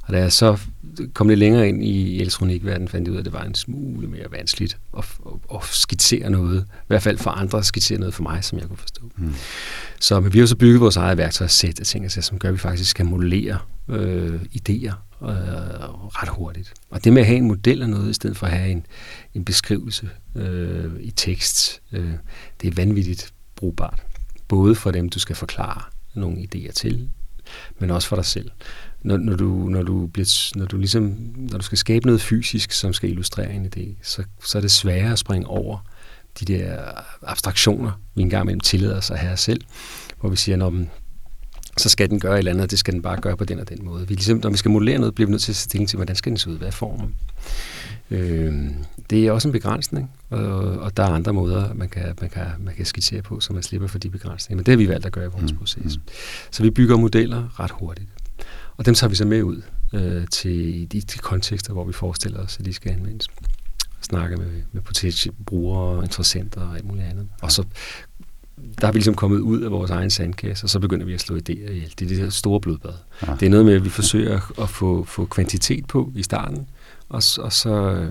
[0.04, 0.60] Og da jeg så
[1.13, 4.08] kom lidt længere ind i elektronikverdenen, fandt jeg ud af, at det var en smule
[4.08, 6.65] mere vanskeligt at, at, at skitsere noget.
[6.70, 9.02] I hvert fald for andre at skitsere noget for mig, som jeg kunne forstå.
[9.18, 9.34] Mm.
[10.00, 12.60] Så men vi har så bygget vores eget værktøjssæt af ting, som gør, at vi
[12.60, 15.30] faktisk kan modellere øh, idéer øh,
[16.10, 16.74] ret hurtigt.
[16.89, 18.86] Og det med at have en model af noget, i stedet for at have en,
[19.34, 22.12] en beskrivelse øh, i tekst, øh,
[22.62, 24.04] det er vanvittigt brugbart.
[24.47, 25.81] Både for dem, du skal forklare
[26.15, 27.10] nogle idéer til,
[27.79, 28.51] men også for dig selv.
[29.01, 32.71] Når, når, du, når, du bliver, når, du ligesom, når du skal skabe noget fysisk,
[32.71, 35.77] som skal illustrere en idé, så, så er det sværere at springe over
[36.39, 36.84] de der
[37.21, 39.62] abstraktioner, vi engang imellem tillader os at have selv,
[40.19, 40.89] hvor vi siger, når man,
[41.77, 43.60] så skal den gøre et eller andet, og det skal den bare gøre på den
[43.60, 44.08] og den måde.
[44.08, 46.15] Vi, ligesom, når vi skal modellere noget, bliver vi nødt til at stille til, hvordan
[46.15, 47.15] skal den se ud, hvad er formen.
[48.12, 48.56] Øh,
[49.10, 52.46] det er også en begrænsning, og, og der er andre måder, man kan, man, kan,
[52.60, 54.58] man kan skitsere på, så man slipper for de begrænsninger.
[54.58, 55.58] Men det har vi valgt at gøre i vores mm.
[55.58, 55.98] proces.
[55.98, 56.04] Mm.
[56.52, 58.10] Så vi bygger modeller ret hurtigt.
[58.78, 59.62] Og dem tager vi så med ud
[59.94, 63.28] øh, til de, de kontekster, hvor vi forestiller os, at de skal anvendes.
[64.02, 67.28] Snakke med, med potentielle brugere, interessenter og alt muligt andet.
[67.41, 67.63] Og så
[68.82, 71.22] der er vi ligesom kommet ud af vores egen sandkasse, og så begynder vi at
[71.22, 71.94] slå idéer ihjel.
[72.00, 72.94] Det er det her store blodbad.
[73.28, 73.36] Ja.
[73.39, 76.68] Det er noget med, at vi forsøger at få, få kvantitet på i starten,
[77.10, 78.08] og, og så,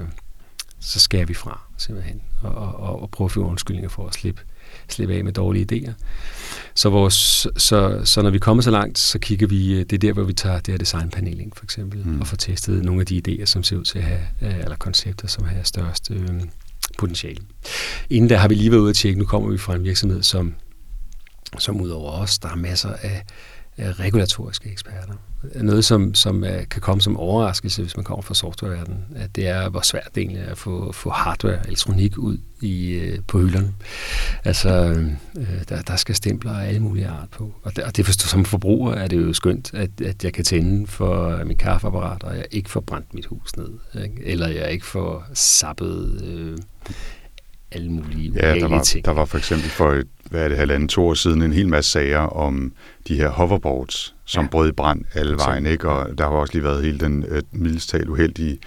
[0.81, 4.43] så skærer vi fra simpelthen, og, og, og prøver at få undskyldninger for at slippe,
[4.89, 5.93] slippe af med dårlige idéer.
[6.75, 10.13] Så, vores, så, så når vi kommer så langt, så kigger vi, det er der,
[10.13, 12.21] hvor vi tager det her designpanel ind, for eksempel, mm.
[12.21, 15.29] og får testet nogle af de idéer, som ser ud til at have, eller koncepter,
[15.29, 16.41] som har størst øh,
[16.99, 17.41] potentiale.
[18.11, 20.23] Inden da har vi lige været ude at tjekke, nu kommer vi fra en virksomhed,
[20.23, 20.55] som,
[21.59, 23.25] som udover os, der har masser af
[23.79, 25.15] regulatoriske eksperter.
[25.55, 29.49] Noget, som, som øh, kan komme som overraskelse, hvis man kommer fra softwareverdenen, at det
[29.49, 33.39] er, hvor svært det egentlig er at få, få hardware, elektronik ud i, øh, på
[33.39, 33.75] hylderne.
[34.45, 34.71] Altså,
[35.37, 37.55] øh, der, der skal stempler af alle mulige art på.
[37.63, 40.45] Og det, og det for, som forbruger er det jo skønt, at, at jeg kan
[40.45, 43.71] tænde for min kaffeapparat, og jeg ikke får brændt mit hus ned.
[44.05, 44.25] Ikke?
[44.25, 46.59] Eller jeg ikke får sappet øh,
[47.75, 49.05] alle mulige ja, der var, ting.
[49.05, 51.69] der var for eksempel for et, hvad er det, halvanden, to år siden en hel
[51.69, 52.73] masse sager om
[53.09, 54.51] de her hoverboards, som ja.
[54.51, 55.89] brød i brand alle vejen, ikke?
[55.89, 58.59] og der har også lige været hele den øh, mildestalt uheldige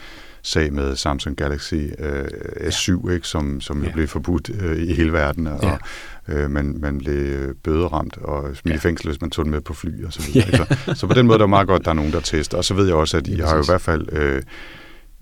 [0.42, 2.26] sag med Samsung Galaxy øh,
[2.60, 3.14] S7, ja.
[3.14, 3.92] ikke, som, som ja.
[3.92, 5.78] blev forbudt øh, i hele verden, og ja.
[6.34, 8.78] øh, man, man blev bøderamt og smidt ja.
[8.78, 10.50] i fængsel, hvis man tog den med på fly og så videre.
[10.52, 10.58] Ja.
[10.58, 12.58] Så, så på den måde der er meget godt, at der er nogen, der tester.
[12.58, 14.42] Og så ved jeg også, at I har jo i hvert fald øh,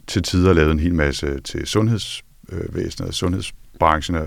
[0.08, 4.18] til tider lavet en hel masse til sundhedsvæsenet, sundheds branchen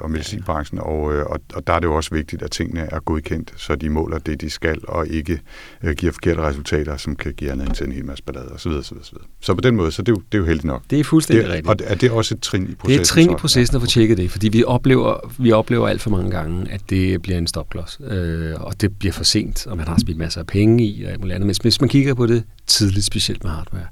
[0.00, 3.00] og medicinbranchen, og, øh, og, og der er det jo også vigtigt, at tingene er
[3.00, 5.40] godkendt, så de måler det, de skal, og ikke
[5.84, 8.70] uh, giver forkerte resultater, som kan give anledning til en hel masse ballade osv.
[8.70, 9.16] osv., osv.
[9.40, 10.82] Så på den måde, så det er jo, det er jo heldigt nok.
[10.90, 11.82] Det er fuldstændig det, rigtigt.
[11.82, 12.88] Og er det også et trin i processen?
[12.88, 15.88] Det er et trin i processen at få tjekket det, fordi vi oplever, vi oplever
[15.88, 19.66] alt for mange gange, at det bliver en stopklods, øh, og det bliver for sent,
[19.66, 21.46] og man har spildt masser af penge i, og alt muligt andet.
[21.46, 23.86] Men hvis man kigger på det tidligt, specielt med hardware,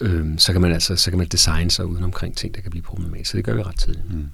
[0.00, 2.70] øh, så kan man altså så kan man designe sig uden omkring ting, der kan
[2.70, 3.30] blive problematisk.
[3.30, 4.14] Så det gør vi ret tidligt.
[4.14, 4.26] Mm.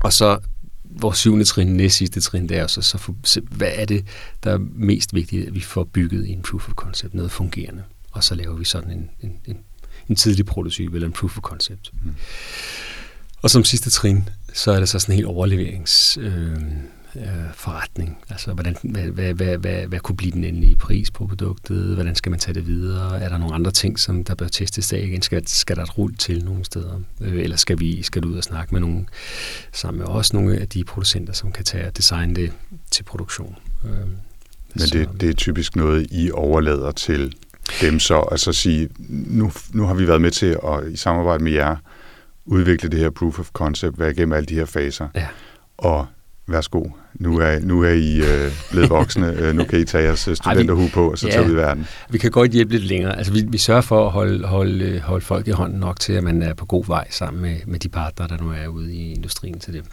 [0.00, 0.38] Og så
[0.84, 3.14] vores syvende trin, næst sidste trin, det er så, så for,
[3.56, 4.06] hvad er det,
[4.44, 7.82] der er mest vigtigt, at vi får bygget en proof of concept, noget fungerende.
[8.12, 9.58] Og så laver vi sådan en, en, en,
[10.08, 11.90] en tidlig prototype eller en proof of concept.
[12.04, 12.14] Mm.
[13.42, 16.18] Og som sidste trin, så er det så sådan en helt overleverings...
[16.20, 16.56] Øh,
[17.16, 18.18] øh, forretning.
[18.30, 21.94] Altså, hvordan, hvad, hvad, hvad, hvad, hvad kunne blive den endelige pris på produktet?
[21.94, 23.20] Hvordan skal man tage det videre?
[23.20, 25.22] Er der nogle andre ting, som der bør testes af igen?
[25.22, 27.00] Skal, skal der et rulle til nogle steder?
[27.20, 29.06] Øh, eller skal vi skal du ud og snakke med nogle,
[29.72, 32.52] sammen med os, nogle af de producenter, som kan tage og designe det
[32.90, 33.56] til produktion?
[33.84, 37.34] Øh, Men det, det er typisk noget, I overlader til
[37.80, 41.52] dem så, altså sige, nu, nu har vi været med til at i samarbejde med
[41.52, 41.76] jer
[42.44, 45.08] udvikle det her proof of concept, være igennem alle de her faser.
[45.14, 45.26] Ja.
[45.78, 46.06] Og
[46.46, 50.28] værsgo, nu er, nu er I øh, blevet voksne, øh, nu kan I tage jeres
[50.34, 51.86] studenterhue på, og så ja, tage ud i verden.
[52.10, 53.16] Vi kan godt hjælpe lidt længere.
[53.18, 56.24] Altså, vi, vi sørger for at holde, holde, holde folk i hånden nok til, at
[56.24, 59.12] man er på god vej sammen med, med de partnere, der nu er ude i
[59.12, 59.84] industrien til det.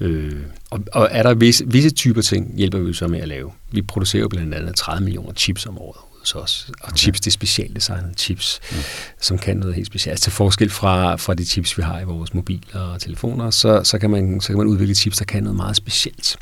[0.00, 0.32] Øh,
[0.70, 3.50] og, og er der visse, visse typer ting, hjælper vi så med at lave.
[3.72, 6.70] Vi producerer blandt andet 30 millioner chips om året hos os.
[6.80, 8.76] Og chips, det er specialdesignede chips, mm.
[9.20, 10.12] som kan noget helt specielt.
[10.12, 13.80] Altså til forskel fra, fra de chips, vi har i vores mobiler og telefoner, så,
[13.84, 16.36] så, kan man, så kan man udvikle chips, der kan noget meget specielt.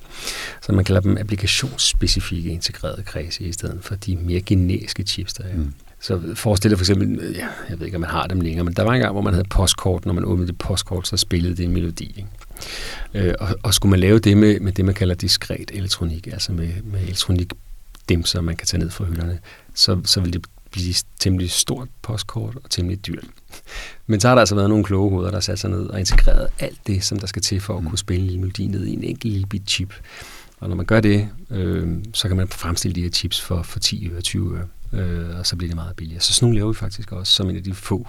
[0.62, 5.44] Så man kalder dem applikationsspecifikke integrerede kredse i stedet for de mere generiske chips, der
[5.44, 5.56] er.
[5.56, 5.74] Mm.
[6.00, 8.74] Så forestil dig for eksempel, ja, jeg ved ikke, om man har dem længere, men
[8.74, 10.06] der var en gang, hvor man havde postkort.
[10.06, 12.14] Når man åbnede det postkort, så spillede det en melodi.
[12.16, 13.28] Ikke?
[13.28, 16.52] Øh, og, og skulle man lave det med, med det, man kalder diskret elektronik, altså
[16.52, 17.52] med, med elektronik
[18.08, 19.38] dem, som man kan tage ned fra hylderne,
[19.76, 23.24] så, så vil det blive temmelig stort postkort og temmelig dyrt.
[24.06, 25.98] Men så har der altså været nogle kloge hoveder, der har sat sig ned og
[25.98, 28.86] integreret alt det, som der skal til for at kunne spille en lille melodi ned
[28.86, 29.94] i en enkelt lille bit chip.
[30.60, 33.78] Og når man gør det, øh, så kan man fremstille de her chips for, for
[33.78, 36.20] 10 øre, 20 øre øh, og så bliver det meget billigere.
[36.20, 38.08] Så sådan nogle laver vi faktisk også som en af de få,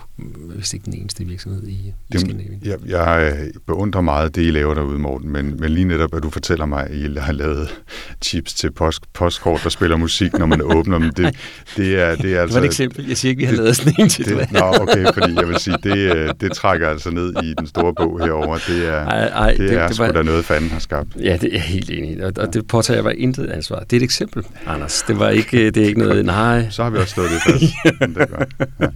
[0.55, 2.61] hvis ikke den eneste virksomhed i, i Skandinavien.
[2.65, 6.23] Jeg, jeg øh, beundrer meget det, I laver derude, Morten, men, men lige netop, at
[6.23, 7.81] du fortæller mig, at I har lavet
[8.23, 11.35] chips til post, postkort, der spiller musik, når man åbner dem, det,
[11.77, 12.25] det er, det er altså...
[12.25, 13.07] Det var et altså- eksempel.
[13.07, 14.51] Jeg siger ikke, vi har det, lavet sådan en til det.
[14.51, 17.93] Nå, okay, fordi jeg vil sige, det, øh, det trækker altså ned i den store
[17.93, 18.57] bog herover.
[18.67, 21.09] Det er, ej, ej, det, det er det sgu var, da noget, fanden har skabt.
[21.19, 23.79] Ja, det er jeg helt enig og, og det påtager jeg bare intet ansvar.
[23.79, 25.03] Det er et eksempel, Anders.
[25.07, 27.63] Det var ikke, det er ikke noget, nej, så har vi også stået det fast.
[28.15, 28.53] det er godt.
[28.79, 28.87] Ja.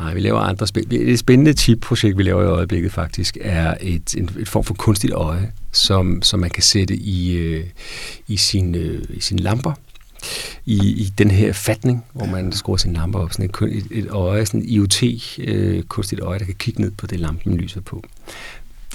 [0.00, 0.86] Nej, vi laver andre spil.
[0.90, 5.12] Et spændende chip-projekt, vi laver i øjeblikket faktisk, er et, en, et form for kunstigt
[5.12, 7.64] øje, som, som man kan sætte i, øh,
[8.28, 9.72] i, sin, øh, i sine lamper.
[10.66, 14.46] i, i den her fatning, hvor man skruer sin lampe op, sådan et, et, øje,
[14.46, 15.02] sådan et IoT,
[15.38, 18.04] øh, kunstigt øje, der kan kigge ned på det, lampen lyser på.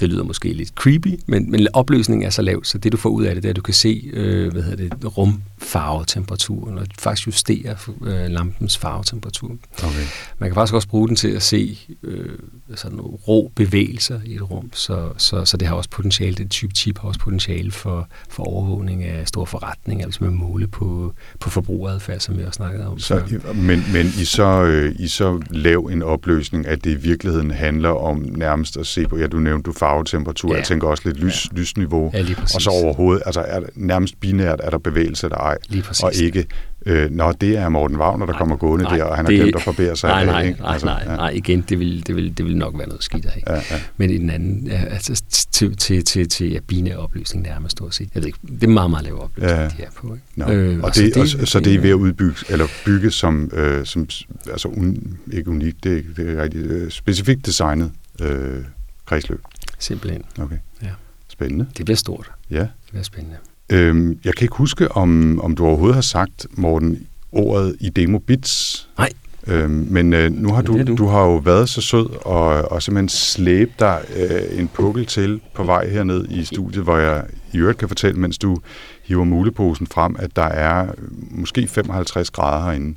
[0.00, 3.10] Det lyder måske lidt creepy, men, men opløsningen er så lav, så det du får
[3.10, 6.86] ud af det, det er, at du kan se øh, hvad hedder det, rumfarvetemperaturen, og
[6.98, 9.50] faktisk justere øh, lampens farvetemperatur.
[9.72, 10.06] Okay.
[10.38, 12.28] Man kan faktisk også bruge den til at se øh,
[12.74, 16.74] sådan rå bevægelser i et rum, så, så, så det har også potentiale, det type
[16.74, 21.50] chip har også potentiale for, for overvågning af store forretninger, hvis man måle på, på
[21.50, 22.98] forbrugeradfærd, som vi også snakkede om.
[22.98, 23.22] Så,
[23.54, 27.88] men, men i, så, øh, i så lav en opløsning, at det i virkeligheden handler
[27.88, 30.56] om nærmest at se på, ja, du nævnte du farvetemperatur, ja.
[30.56, 31.58] jeg tænker også lidt lys, ja.
[31.58, 35.58] lysniveau, ja, og så overhovedet, altså er det nærmest binært, er der bevægelse eller ej,
[36.02, 36.46] og ikke
[36.86, 39.36] øh, når det er Morten Wagner, der nej, kommer gående nej, der, og han det,
[39.36, 40.08] har glemt at forbedre sig.
[40.08, 40.60] Nej, nej, ikke?
[40.60, 41.16] nej, altså, nej, ja.
[41.16, 43.42] nej, igen, det vil, det, vil, det vil nok være noget skidt af.
[43.46, 43.80] Ja, ja.
[43.96, 48.08] Men i den anden, altså til, til, til, til ja, binær opløsning nærmest stort set.
[48.14, 49.64] Jeg ved ikke, det er meget, meget lav opløsning, ja.
[49.64, 50.14] de er på.
[50.14, 50.26] Ikke?
[50.36, 50.52] No.
[50.52, 53.86] Øh, og, det, det, og, så det er ved at udbygge, eller bygge som, øh,
[53.86, 54.08] som
[54.50, 58.64] altså un, ikke unikt, det, det er rigtig øh, specifikt designet øh,
[59.06, 59.40] kredsløb.
[59.78, 60.22] Simpelthen.
[60.40, 60.56] Okay.
[60.82, 60.88] Ja.
[61.28, 61.66] Spændende.
[61.76, 62.30] Det bliver stort.
[62.50, 62.58] Ja.
[62.60, 63.36] Det bliver spændende.
[63.70, 68.18] Øhm, jeg kan ikke huske, om, om du overhovedet har sagt, Morten, ordet i Demo
[68.18, 68.88] Bits.
[68.98, 69.10] Nej.
[69.46, 70.94] Øhm, men øh, nu har du, du.
[70.96, 75.40] du har jo været så sød og, og simpelthen slæbt dig øh, en pukkel til
[75.54, 78.58] på vej herned i studiet, hvor jeg i øvrigt kan fortælle, mens du
[79.04, 80.86] hiver muleposen frem, at der er
[81.30, 82.96] måske 55 grader herinde.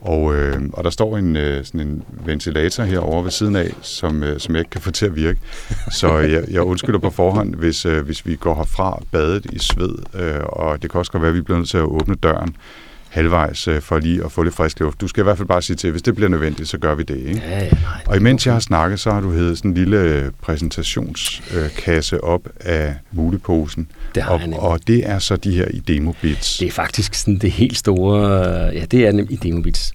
[0.00, 4.22] Og, øh, og der står en, øh, sådan en ventilator herovre ved siden af, som,
[4.22, 5.40] øh, som jeg ikke kan få til at virke.
[5.90, 9.94] Så jeg, jeg undskylder på forhånd, hvis, øh, hvis vi går herfra badet i sved,
[10.14, 12.56] øh, og det kan også godt være, at vi bliver nødt til at åbne døren
[13.08, 15.00] halvvejs øh, for lige at få lidt frisk luft.
[15.00, 17.02] Du skal i hvert fald bare sige til, hvis det bliver nødvendigt, så gør vi
[17.02, 17.16] det.
[17.16, 17.40] Ikke?
[17.40, 19.96] Ja, ja, nej, og imens jeg har snakket, så har du hævet sådan en lille
[19.96, 23.90] øh, præsentationskasse øh, op af muleposen.
[24.14, 26.58] Det har og, jeg og det er så de her Idemo-bits.
[26.58, 28.20] Det er faktisk sådan det helt store,
[28.74, 29.92] ja, det er nemlig Idemo-bits.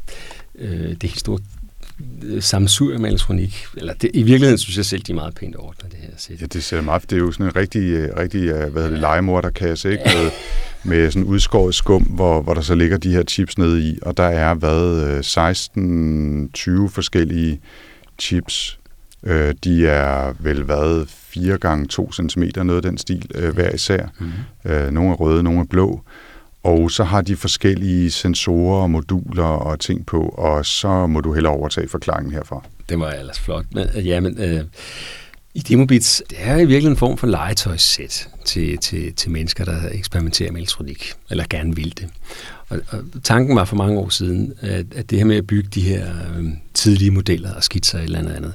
[0.60, 1.40] det helt store
[2.40, 3.66] samsur med elektronik.
[3.78, 6.42] Eller det, I virkeligheden synes jeg selv, de er meget pænt ordnet, det her sæt.
[6.42, 9.92] Ja, det ser meget, det er jo sådan en rigtig, rigtig hvad hedder det, legemorderkasse,
[9.92, 10.04] ikke?
[10.06, 10.32] Med,
[10.84, 14.18] med sådan udskåret skum, hvor, hvor der så ligger de her chips nede i, og
[14.18, 15.20] der er hvad
[16.88, 17.60] 16-20 forskellige
[18.20, 18.80] chips.
[19.26, 23.72] Øh, de er vel hvad 4 gange 2 cm, noget af den stil, øh, hver
[23.72, 24.08] især.
[24.20, 24.72] Mm-hmm.
[24.72, 26.02] Øh, nogle er røde, nogle er blå.
[26.64, 31.34] Og så har de forskellige sensorer og moduler og ting på, og så må du
[31.34, 32.64] hellere overtage forklaringen herfra.
[32.90, 33.66] Det var ellers flot.
[33.72, 34.64] Men, øh, ja, men øh,
[35.54, 39.90] i Demobits, det er i virkeligheden en form for legetøjssæt til, til, til mennesker, der
[39.92, 42.10] eksperimenterer med elektronik, eller gerne vil det.
[42.70, 45.70] Og, og tanken var for mange år siden, at, at det her med at bygge
[45.74, 46.44] de her øh,
[46.84, 48.54] tidlige modeller og skitser eller andet andet.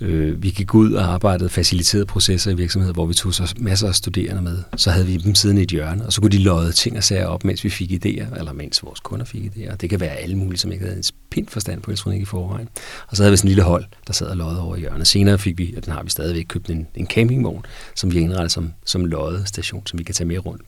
[0.00, 3.88] Øh, vi gik ud og arbejdede faciliterede processer i virksomheder, hvor vi tog så masser
[3.88, 4.58] af studerende med.
[4.76, 7.04] Så havde vi dem siden i et hjørne, og så kunne de løje ting og
[7.04, 9.76] sager op, mens vi fik idéer, eller mens vores kunder fik idéer.
[9.76, 12.68] Det kan være alle mulige, som ikke havde pind forstand på elektronik i forvejen.
[13.08, 15.06] Og så havde vi sådan en lille hold, der sad og lodde over i hjørnet.
[15.06, 18.24] Senere fik vi, og den har vi stadigvæk, købt en, en campingvogn, som vi har
[18.24, 19.12] indrettet som, som
[19.44, 20.62] station, som vi kan tage med rundt.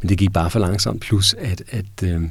[0.00, 2.22] Men det gik bare for langsomt, plus at, at øh,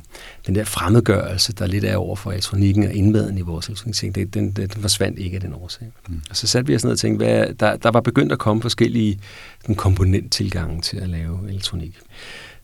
[0.47, 4.34] den der fremmedgørelse, der lidt er over for elektronikken og indmaden i vores elektronik, det,
[4.34, 5.88] den, den forsvandt ikke af den årsag.
[6.10, 6.21] Mm.
[6.30, 8.62] Og så satte vi os ned og tænkte, hvad, der, der var begyndt at komme
[8.62, 9.19] forskellige
[9.67, 11.99] den komponenttilgange til at lave elektronik.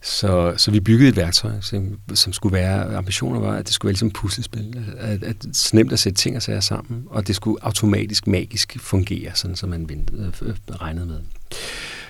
[0.01, 3.89] Så, så vi byggede et værktøj, som, som skulle være, ambitioner var, at det skulle
[3.89, 7.35] være ligesom puslespil, at, at det nemt at sætte ting og sager sammen, og det
[7.35, 11.19] skulle automatisk, magisk fungere, sådan som man ventede, øh, øh regnede med.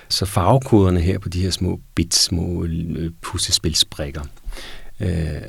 [0.08, 4.22] Så farvekoderne her på de her små bits, små øh, puslespilsbrikker,
[5.00, 5.42] øh,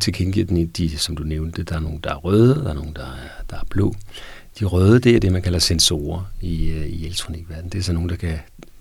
[0.00, 2.94] tilkendegiver den, de, som du nævnte, der er nogle, der er røde, der er nogle,
[2.94, 3.94] der er, der er blå.
[4.60, 7.72] De røde, det er det, man kalder sensorer i, øh, i elektronikverdenen.
[7.72, 8.38] Det er så nogle, der kan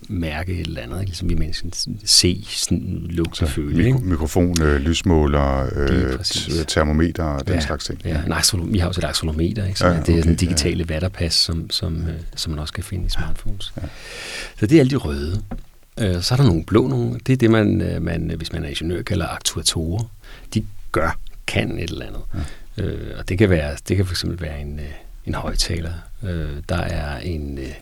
[0.10, 1.70] mærke et eller andet, ligesom vi mennesker
[2.06, 3.84] se, sådan, lugte, føle.
[3.84, 8.02] Mikro, mikrofon, øh, lysmåler, øh, termometer og den ja, slags ting.
[8.06, 9.80] Ja, en vi har også et axolometer, ikke?
[9.80, 10.94] Så ja, okay, det er den digitale ja.
[10.94, 13.74] vatterpas, som, som, øh, som man også kan finde i smartphones.
[13.78, 13.88] Ja.
[14.60, 15.42] Så det er alle de røde.
[16.00, 17.20] Øh, så er der nogle blå nogle.
[17.28, 20.04] Det er det, man, øh, man, hvis man er ingeniør, kalder aktuatorer.
[20.54, 22.22] De gør, kan et eller andet.
[22.78, 22.84] Ja.
[22.84, 24.86] Øh, og det kan, være, det kan fx være en, øh,
[25.26, 25.94] en højtaler.
[26.24, 27.74] Øh, der er en, øh,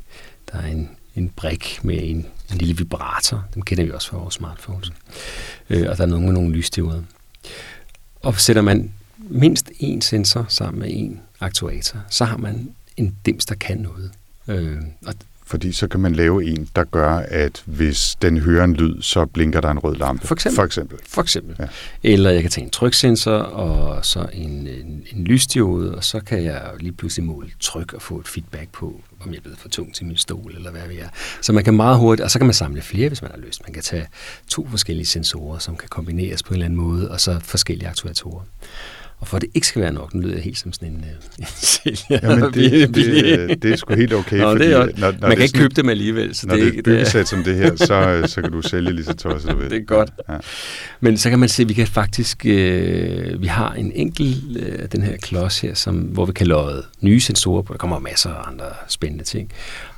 [0.51, 3.43] der er en en brik med en, en lille vibrator.
[3.53, 4.91] Dem kender vi også fra vores smartphones.
[5.69, 7.01] Øh, og der er nogle med nogle lysdivoder.
[8.21, 13.45] Og sætter man mindst en sensor sammen med en aktuator, så har man en dims,
[13.45, 14.11] der kan noget.
[14.47, 15.13] Øh, og
[15.45, 19.25] fordi så kan man lave en, der gør, at hvis den hører en lyd, så
[19.25, 20.27] blinker der en rød lampe.
[20.27, 20.55] For eksempel.
[20.55, 20.99] For eksempel.
[21.07, 21.55] For eksempel.
[21.59, 21.65] Ja.
[22.03, 26.43] Eller jeg kan tage en tryksensor og så en, en, en lysdiode, og så kan
[26.43, 29.69] jeg lige pludselig måle tryk og få et feedback på, om jeg er blevet for
[29.69, 31.09] tung til min stol, eller hvad vi er.
[31.41, 33.61] Så man kan meget hurtigt, og så kan man samle flere, hvis man har lyst.
[33.63, 34.07] Man kan tage
[34.47, 38.43] to forskellige sensorer, som kan kombineres på en eller anden måde, og så forskellige aktuatorer.
[39.23, 40.95] Og for at det ikke skal være nok, nu lyder jeg helt som sådan en,
[40.95, 42.19] øh, en sælger.
[42.23, 44.37] Jamen, det, det, det, det er sgu helt okay.
[44.37, 46.35] Nå, fordi, det er, når, når man kan ikke købe dem alligevel.
[46.35, 48.91] Så når det, det er et byggesæt som det her, så, så kan du sælge
[48.91, 49.69] lige så tosset du ved.
[49.69, 50.11] Det er godt.
[50.29, 50.37] Ja.
[50.99, 54.79] Men så kan man se, at vi kan faktisk, øh, vi har en enkelt øh,
[54.91, 57.73] den her klods her, som, hvor vi kan lodde nye sensorer på.
[57.73, 59.51] Der kommer masser af andre spændende ting.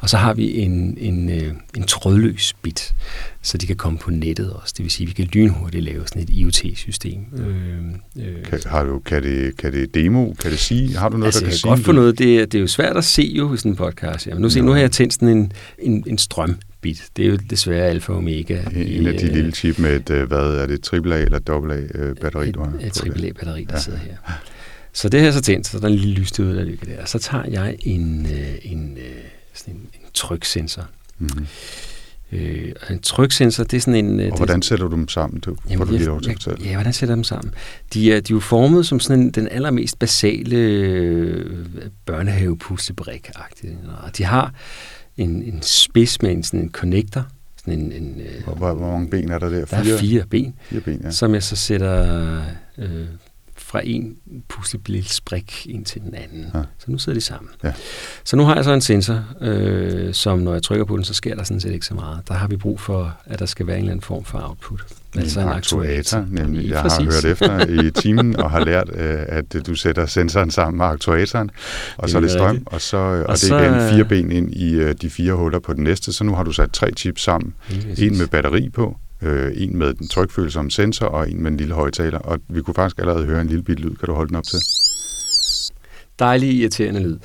[0.05, 2.93] Og så har vi en, en, øh, en trådløs bit,
[3.41, 4.73] så de kan komme på nettet også.
[4.77, 7.19] Det vil sige, at vi kan lynhurtigt lave sådan et IoT-system.
[7.37, 8.43] Øh, øh.
[8.43, 10.33] Kan, har du, kan, det, kan det demo?
[10.33, 10.97] Kan det sige?
[10.97, 11.69] Har du noget, altså, der kan sige?
[11.69, 12.19] godt for noget.
[12.19, 14.27] Det, det er jo svært at se jo i sådan en podcast.
[14.27, 17.03] Jamen, nu, se, nu har jeg tændt sådan en, en, en strøm bit.
[17.17, 18.61] Det er jo desværre alfa og omega.
[18.75, 21.39] En i, af de øh, lille chip med et, øh, hvad er det, AAA eller
[21.49, 22.49] AA batteri?
[22.49, 23.79] Et, et, et AAA batteri, der ja.
[23.79, 24.15] sidder her.
[24.93, 27.05] Så det her så tændt, så der er en lille lysstød, der ligger der.
[27.05, 28.27] Så tager jeg en,
[28.61, 28.97] en,
[29.55, 30.87] sådan en tryksensor.
[31.19, 31.47] Mm-hmm.
[32.31, 34.19] Øh, en tryksensor, det er sådan en...
[34.19, 35.39] Øh, og hvordan sætter du dem sammen?
[35.39, 37.53] Du, jamen, du jeg, jeg, ja, hvordan sætter dem sammen?
[37.93, 41.65] De er, de er jo formet som sådan en, den allermest basale øh,
[42.05, 43.77] børnehavepustebrik-agtige.
[44.03, 44.53] Og de har
[45.17, 48.91] en, en spids med en, sådan en connector, sådan en, en, øh, hvor, hvor, hvor
[48.91, 49.65] mange ben er der der?
[49.65, 49.83] Fire?
[49.83, 51.11] Der er fire ben, fire ben ja.
[51.11, 52.41] som jeg så sætter
[52.77, 53.05] øh,
[53.75, 56.45] fra en sprik ind til den anden.
[56.53, 56.59] Ja.
[56.79, 57.49] Så nu sidder de sammen.
[57.63, 57.73] Ja.
[58.23, 61.13] Så nu har jeg så en sensor, øh, som når jeg trykker på den, så
[61.13, 62.27] sker der sådan set ikke så meget.
[62.27, 64.81] Der har vi brug for, at der skal være en eller anden form for output.
[65.15, 66.69] En altså en aktuator, aktuator nemlig.
[66.69, 66.97] Jeg Præcis.
[66.97, 70.85] har hørt efter i timen og har lært, øh, at du sætter sensoren sammen med
[70.85, 71.51] aktuatoren,
[71.97, 74.53] og så er det strøm, og, så, og, og det er igen fire ben ind
[74.53, 77.21] i øh, de fire huller på den næste, så nu har du sat tre chips
[77.21, 77.53] sammen.
[77.97, 81.73] En med batteri på, øh, en med den trykfølsomme sensor og en med en lille
[81.73, 82.19] højtaler.
[82.19, 83.95] Og vi kunne faktisk allerede høre en lille bit lyd.
[83.95, 84.59] Kan du holde den op til?
[86.19, 87.17] Dejlig irriterende lyd.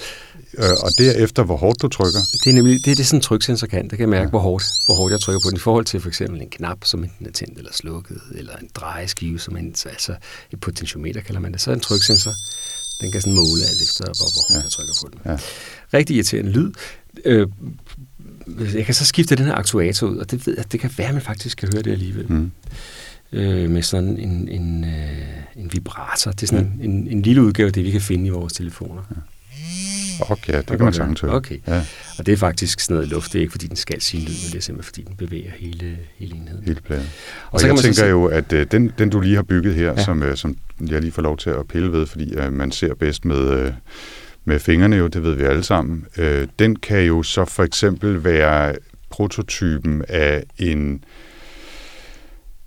[0.59, 2.21] Øh, og derefter, hvor hårdt du trykker?
[2.45, 3.85] Det er nemlig det, er det sådan en tryksensor kan.
[3.85, 4.31] Der kan jeg mærke, ja.
[4.31, 5.57] hvor, hårdt, hvor hårdt jeg trykker på den.
[5.57, 8.69] I forhold til for eksempel en knap, som enten er tændt eller slukket, eller en
[8.75, 10.15] drejeskive, som en, altså
[10.51, 11.61] et potentiometer kalder man det.
[11.61, 12.33] Så er en tryksensor,
[13.01, 14.63] den kan sådan måle alt efter, hvor, hvor hårdt ja.
[14.63, 15.21] jeg trykker på den.
[15.33, 15.39] Ja.
[15.99, 16.73] Rigtig irriterende lyd.
[17.25, 17.47] Øh,
[18.75, 21.09] jeg kan så skifte den her aktuator ud, og det ved jeg, det kan være,
[21.09, 22.33] at man faktisk kan høre det alligevel.
[22.33, 22.51] Mm.
[23.33, 26.31] Øh, med sådan en, en, øh, en vibrator.
[26.31, 26.85] Det er sådan mm.
[26.85, 29.03] en, en lille udgave af det, vi kan finde i vores telefoner.
[29.11, 29.17] Ja.
[30.31, 31.33] Okay, det kan man sagtens høre.
[31.33, 31.83] Okay, ja.
[32.19, 33.33] og det er faktisk sådan noget luft.
[33.33, 35.51] Det er ikke, fordi den skal sige lyd, men det er simpelthen, fordi den bevæger
[35.59, 36.65] hele, hele enheden.
[36.65, 37.07] Hele pladen.
[37.47, 39.75] Og, og så jeg tænker så jo, at uh, den, den, du lige har bygget
[39.75, 40.05] her, ja.
[40.05, 40.57] som, uh, som
[40.91, 43.67] jeg lige får lov til at pille ved, fordi uh, man ser bedst med...
[43.67, 43.73] Uh,
[44.45, 48.25] med fingrene jo, det ved vi alle sammen, øh, den kan jo så for eksempel
[48.25, 48.75] være
[49.11, 51.05] prototypen af en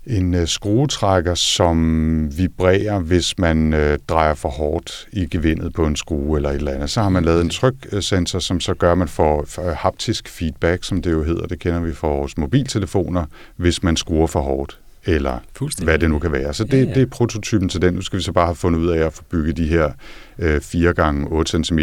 [0.06, 5.96] en øh, skruetrækker, som vibrerer, hvis man øh, drejer for hårdt i gevindet på en
[5.96, 6.90] skrue eller et eller andet.
[6.90, 10.84] Så har man lavet en tryksensor, som så gør, at man får øh, haptisk feedback,
[10.84, 11.46] som det jo hedder.
[11.46, 13.24] Det kender vi fra vores mobiltelefoner,
[13.56, 15.38] hvis man skruer for hårdt eller
[15.82, 16.54] hvad det nu kan være.
[16.54, 16.94] Så det, ja, ja.
[16.94, 17.94] det er prototypen til den.
[17.94, 19.90] Nu skal vi så bare have fundet ud af at få bygget de her
[20.38, 21.78] øh, 4 gange 8 cm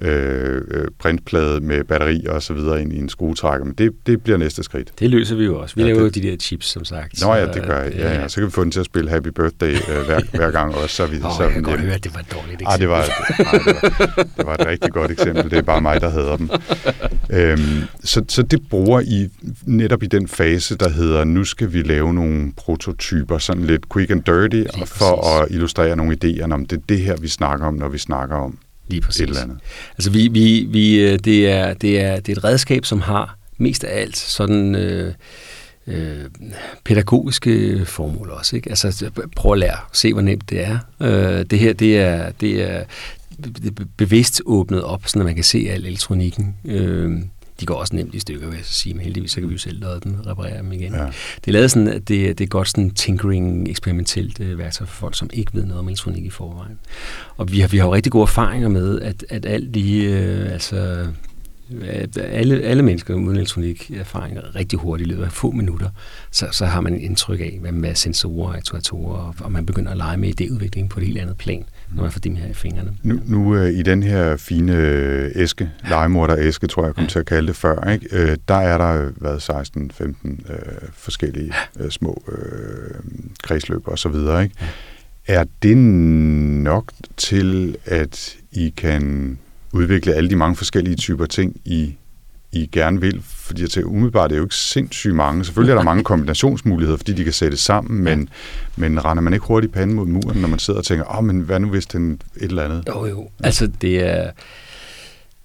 [0.00, 3.64] øh, øh, printplade med batteri og så videre ind i en skruetrækker.
[3.64, 4.92] Men det, det bliver næste skridt.
[4.98, 5.74] Det løser vi jo også.
[5.74, 7.20] Vi ja, laver jo de der chips, som sagt.
[7.22, 7.92] Nå ja, det gør jeg.
[7.92, 8.28] Ja, ja.
[8.28, 10.96] Så kan vi få den til at spille Happy Birthday øh, hver, hver gang også.
[10.96, 12.72] Så vi, oh, så jeg kan godt høre, at det var et dårligt eksempel.
[12.72, 13.06] Ah, det, var, ah,
[13.38, 15.50] det, var, det var et rigtig godt eksempel.
[15.50, 16.50] Det er bare mig, der hedder dem.
[17.30, 19.28] Øhm, så, så det bruger I
[19.64, 24.10] netop i den fase, der hedder, nu skal vi lave nogle prototyper, sådan lidt quick
[24.10, 27.74] and dirty, for at illustrere nogle idéer om det er det her, vi snakker om,
[27.74, 28.58] når vi snakker om
[28.90, 29.20] Lige præcis.
[29.20, 29.58] et eller andet.
[29.98, 33.38] Altså vi, vi, vi, øh, det, er, det, er, det er et redskab, som har
[33.58, 35.14] mest af alt sådan øh,
[35.86, 36.24] øh,
[36.84, 38.56] pædagogiske formål også.
[38.56, 38.70] Ikke?
[38.70, 40.78] Altså prøv at lære, se hvor nemt det er.
[41.00, 42.84] Øh, det her, det er, det er
[43.96, 46.56] bevidst åbnet op, så man kan se al elektronikken.
[46.64, 47.18] Øh,
[47.60, 49.58] de går også nemt i stykker, vil jeg sige, men heldigvis så kan vi jo
[49.58, 50.92] selv lade dem reparere dem igen.
[50.92, 51.04] Ja.
[51.36, 54.94] Det er lavet sådan, at det, det er godt sådan tinkering, eksperimentelt øh, værktøj for
[54.94, 56.78] folk, som ikke ved noget om elektronik i forvejen.
[57.36, 60.52] Og vi har, vi har jo rigtig gode erfaringer med, at, at alt de, øh,
[60.52, 61.06] altså
[62.16, 65.88] alle, alle mennesker uden elektronik erfaring rigtig hurtigt i løbet af få minutter,
[66.30, 69.96] så, så har man et indtryk af, hvad med sensorer, aktuatorer, og man begynder at
[69.96, 71.64] lege med idéudvikling på et helt andet plan,
[71.94, 72.96] når man får dem her i fingrene.
[73.02, 77.04] Nu, nu øh, i den her fine øh, æske, legemorder æske, tror jeg, jeg kom
[77.04, 77.08] ja.
[77.08, 78.06] til at kalde det før, ikke?
[78.12, 80.58] Øh, der er der været 16-15 øh,
[80.92, 82.94] forskellige øh, små øh,
[83.42, 84.42] kredsløb og så videre.
[84.42, 84.54] Ikke?
[84.60, 84.66] Ja.
[85.26, 89.38] Er det nok til, at I kan
[89.72, 91.96] udvikle alle de mange forskellige typer ting, I
[92.52, 93.22] I gerne vil?
[93.24, 95.44] Fordi jeg tænker, umiddelbart er det jo ikke sindssygt mange.
[95.44, 98.26] Selvfølgelig er der mange kombinationsmuligheder, fordi de kan sættes sammen, men, ja.
[98.76, 101.24] men render man ikke hurtigt panden mod muren, når man sidder og tænker, åh, oh,
[101.24, 102.84] men hvad nu hvis den et eller andet?
[102.88, 103.28] Jo, jo.
[103.44, 104.30] Altså, det er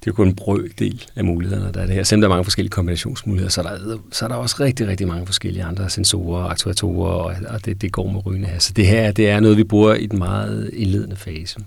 [0.05, 2.03] det er kun en brøkdel af mulighederne, der er det her.
[2.03, 5.07] Selvom der er mange forskellige kombinationsmuligheder, så er der, så er der også rigtig, rigtig
[5.07, 8.59] mange forskellige andre sensorer og aktuatorer, og, og det, det går med rygende her.
[8.59, 11.59] Så det her det er noget, vi bruger i den meget indledende fase.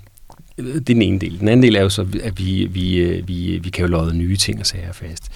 [0.59, 1.41] Øh, det er den ene del.
[1.41, 3.91] Den anden del er jo så, at vi, vi, øh, vi, øh, vi kan jo
[3.91, 5.29] lodde nye ting og sager fast.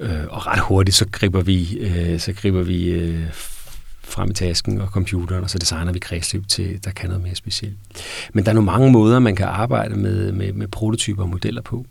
[0.00, 3.24] Øh, og ret hurtigt, så griber vi, øh, så griber vi øh,
[4.02, 7.34] frem i tasken og computeren, og så designer vi kredsløb til, der kan noget mere
[7.34, 7.76] specielt.
[8.32, 11.62] Men der er nogle mange måder, man kan arbejde med, med, med prototyper og modeller
[11.62, 11.86] på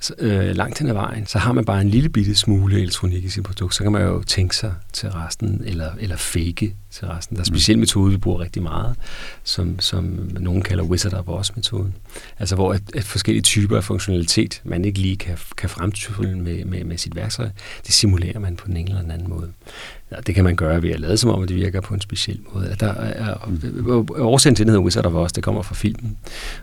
[0.00, 3.24] så, øh, langt hen ad vejen, så har man bare en lille bitte smule elektronik
[3.24, 7.08] i sit produkt, så kan man jo tænke sig til resten, eller, eller fake til
[7.08, 7.36] resten.
[7.36, 8.96] Der er en speciel metode, vi bruger rigtig meget,
[9.44, 11.94] som, som nogen kalder Wizard of Oz-metoden.
[12.38, 16.64] Altså hvor et, et forskellige typer af funktionalitet, man ikke lige kan, kan fremtrylle med,
[16.64, 17.48] med, med sit værktøj,
[17.86, 19.52] det simulerer man på den ene eller den anden måde.
[20.10, 22.00] Ja, det kan man gøre ved at lade som om, at det virker på en
[22.00, 22.76] speciel måde.
[22.80, 23.34] Der er,
[24.18, 26.16] årsagen til, den hedder Wizard of Oz, det kommer fra filmen,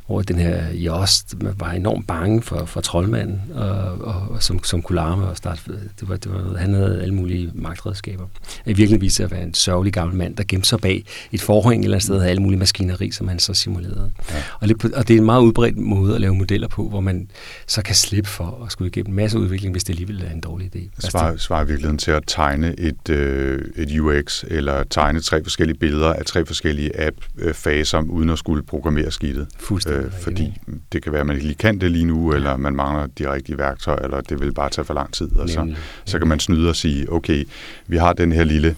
[0.07, 3.71] hvor den her Jost var enormt bange for, for troldmanden, og,
[4.01, 5.61] og, og som, som kunne larme og starte.
[5.99, 8.23] Det var, det var, han havde alle mulige magtredskaber.
[8.23, 8.27] I
[8.65, 11.81] virkeligheden viste sig at være en sørgelig gammel mand, der gemte sig bag et forhæng
[11.81, 14.11] et eller andet sted, havde alle mulige maskineri, som han så simulerede.
[14.31, 14.35] Ja.
[14.59, 17.29] Og, det, og det er en meget udbredt måde at lave modeller på, hvor man
[17.67, 20.41] så kan slippe for at skulle igennem en masse udvikling, hvis det alligevel er en
[20.41, 21.09] dårlig idé.
[21.09, 23.32] Svar, svarer virkeligheden til at tegne et, øh,
[23.75, 29.11] et UX, eller tegne tre forskellige billeder af tre forskellige app-faser, uden at skulle programmere
[29.11, 29.47] skidtet.
[29.59, 30.05] Fuldstændig.
[30.05, 30.53] Øh, fordi
[30.91, 32.35] det kan være, at man ikke lige kan det lige nu, ja.
[32.35, 35.35] eller man mangler de rigtige værktøjer, eller det vil bare tage for lang tid.
[35.35, 35.75] Og så,
[36.05, 37.43] så kan man snyde og sige, okay,
[37.87, 38.75] vi har den her lille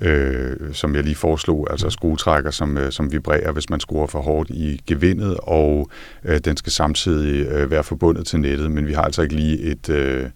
[0.00, 4.20] øh, som jeg lige foreslog, altså skruetrækker, som, øh, som vibrerer, hvis man skruer for
[4.20, 5.90] hårdt i gevindet, og
[6.24, 9.58] øh, den skal samtidig øh, være forbundet til nettet, men vi har altså ikke lige
[9.58, 10.26] et, øh,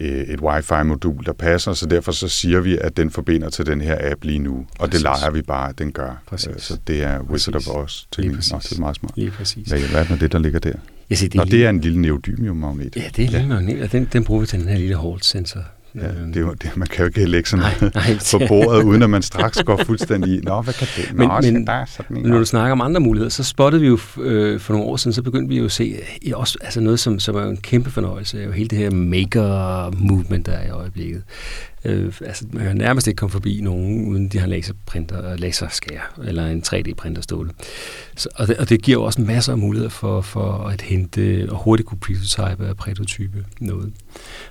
[0.00, 4.10] et wifi-modul, der passer, så derfor så siger vi, at den forbinder til den her
[4.10, 4.92] app lige nu, og præcis.
[4.92, 6.22] det leger vi bare, at den gør.
[6.26, 6.50] Præcis.
[6.58, 7.68] Så det er Wizard præcis.
[7.68, 9.12] of Oz til Nå, det er meget smart.
[9.16, 9.68] Lige præcis.
[9.68, 10.72] Hvad, hvad er det, der ligger der?
[11.10, 12.96] Jeg siger, det, Nå, det er en lille neodymium-magnet.
[12.96, 15.00] Ja, det er en lille magnet, og den, den bruger vi til den her lille
[15.00, 15.64] Hall-sensor
[16.00, 16.32] Ja, øhm.
[16.32, 19.02] det er jo, det, man kan jo ikke lægge sådan nej, nej, på bordet, uden
[19.02, 21.14] at man straks går fuldstændig i, nå, hvad kan det?
[21.14, 23.88] Nå, men, men der sådan en når du snakker om andre muligheder, så spottede vi
[23.88, 26.80] jo øh, for nogle år siden, så begyndte vi jo at se i også, altså
[26.80, 30.66] noget, som, som er en kæmpe fornøjelse, er jo hele det her maker-movement, der er
[30.66, 31.22] i øjeblikket.
[31.88, 36.46] Øh, altså, man kan nærmest ikke komme forbi nogen, uden de har laserprinter, laserskær eller
[36.46, 37.54] en 3D-printer stående.
[38.16, 41.46] Så, og, det, og det giver jo også masser af muligheder for, for at hente
[41.50, 43.92] og hurtigt kunne prototype og prototype noget.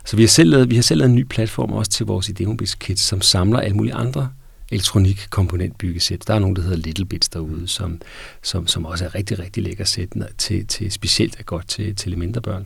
[0.05, 2.29] Så vi har selv lavet, vi har selv lavet en ny platform også til vores
[2.29, 4.29] Ideomix kits, som samler alle mulige andre
[4.71, 6.27] elektronikkomponentbyggesæt.
[6.27, 8.01] Der er nogen, der hedder Little Bits derude, som,
[8.43, 12.17] som, som også er rigtig, rigtig lækker sæt til, til specielt er godt til, til
[12.17, 12.65] mindre børn.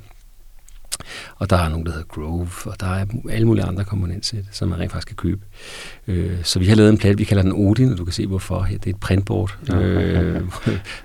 [1.35, 4.67] Og der er nogen, der hedder Grove, og der er alle mulige andre komponentsæt, som
[4.67, 5.41] man rent faktisk kan købe.
[6.07, 8.27] Øh, så vi har lavet en plade, vi kalder den Odin, og du kan se
[8.27, 8.61] hvorfor.
[8.61, 10.41] Her, det er et printboard, øh,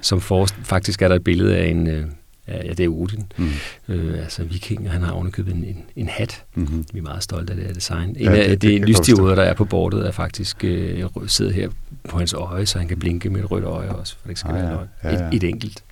[0.00, 1.86] som for, faktisk er der et billede af en...
[1.86, 2.06] Øh,
[2.48, 3.32] Ja, det er Odin.
[3.36, 3.50] Mm.
[3.88, 6.44] Øh, altså viking, han har ovenikøbet en, en, en hat.
[6.54, 6.84] Mm-hmm.
[6.92, 8.08] Vi er meget stolte af det her design.
[8.08, 11.68] En ja, det, af de lysdioder, der er på bordet, er faktisk øh, sidder her
[12.08, 14.40] på hans øje, så han kan blinke med et rødt øje også, for det ikke
[14.40, 15.10] skal ah, være ja.
[15.10, 15.28] Ja, ja.
[15.28, 15.84] Et, et enkelt.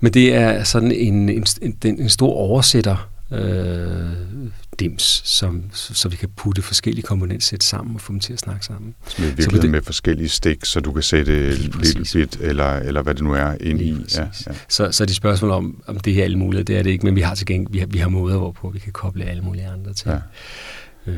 [0.00, 4.12] Men det er sådan en, en, en, en stor oversætter øh,
[4.80, 8.64] dims, som, så, vi kan putte forskellige komponentsæt sammen og få dem til at snakke
[8.64, 8.94] sammen.
[9.08, 13.02] Så med virkelig det, med forskellige stik, så du kan sætte lille bit, eller, eller
[13.02, 13.96] hvad det nu er, ind i.
[14.14, 14.52] Ja, ja.
[14.68, 16.90] Så, så er de spørgsmål om, om det her er alle mulige, det er det
[16.90, 19.24] ikke, men vi har til gengæld, vi har, vi har måder, hvorpå vi kan koble
[19.24, 20.10] alle mulige andre til.
[20.10, 20.18] Ja.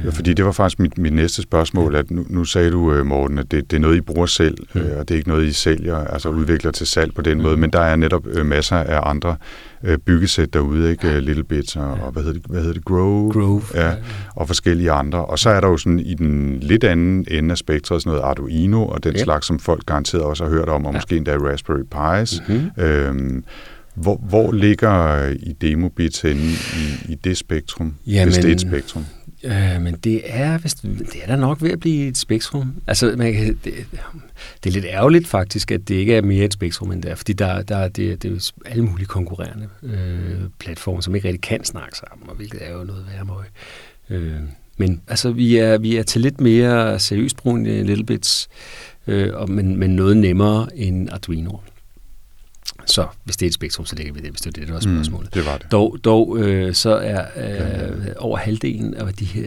[0.05, 3.07] Ja, fordi det var faktisk mit, mit næste spørgsmål, at nu, nu sagde du, øh,
[3.07, 4.81] Morten, at det, det er noget, I bruger selv, mm.
[4.81, 7.43] øh, og det er ikke noget, I sælger, altså udvikler til salg på den mm.
[7.43, 9.37] måde, men der er netop øh, masser af andre
[9.85, 11.09] øh, byggesæt derude, ikke?
[11.09, 11.19] Ja.
[11.19, 12.05] Little Bits og, ja.
[12.05, 12.85] og hvad, hedder det, hvad hedder det?
[12.85, 13.33] Grove?
[13.33, 13.63] Grove.
[13.75, 13.95] Ja,
[14.37, 15.25] og forskellige andre.
[15.25, 18.25] Og så er der jo sådan i den lidt anden ende af spektret sådan noget
[18.25, 19.21] Arduino og den yep.
[19.21, 20.97] slags, som folk garanteret også har hørt om, og ja.
[20.99, 22.43] måske endda Raspberry Pis.
[22.49, 22.85] Mm-hmm.
[22.85, 23.45] Øhm,
[24.03, 26.43] hvor, hvor ligger i demobits henne
[26.77, 29.05] i, i det spektrum, Jamen, hvis det er et spektrum?
[29.45, 32.75] Øh, men det er, vist, det er da nok ved at blive et spektrum.
[32.87, 33.75] Altså, man kan, det,
[34.65, 37.15] det er lidt ærgerligt faktisk, at det ikke er mere et spektrum end det er,
[37.15, 41.43] fordi der, der det, det er jo alle mulige konkurrerende øh, platforme, som ikke rigtig
[41.43, 43.45] kan snakke sammen, og hvilket er jo noget værre møg.
[44.11, 44.41] Øh,
[44.77, 48.49] men altså, vi er, vi er til lidt mere seriøst brugende Little Bits,
[49.07, 51.57] øh, men, men noget nemmere end Arduino.
[52.89, 54.75] Så hvis det er et spektrum, så lægger vi det, hvis det er det, der
[54.75, 55.29] var mm, spørgsmålet.
[55.37, 55.73] Mm, det var det.
[55.73, 59.47] Dog, dog øh, så er øh, over halvdelen af de her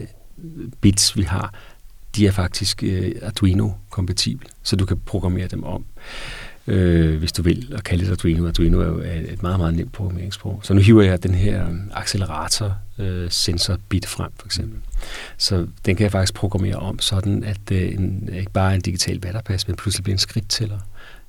[0.82, 1.54] bits, vi har,
[2.16, 5.86] de er faktisk øh, Arduino-kompatible, så du kan programmere dem om.
[6.68, 8.48] øh, hvis du vil, og kalde det Arduino.
[8.48, 10.60] Arduino er jo et meget, meget nemt programmeringssprog.
[10.64, 14.80] Så nu hiver jeg den her accelerator øh, sensor bit frem, for eksempel.
[15.38, 18.82] Så den kan jeg faktisk programmere om, sådan at det en, ikke bare er en
[18.82, 20.80] digital vatterpas, men pludselig bliver en skridttæller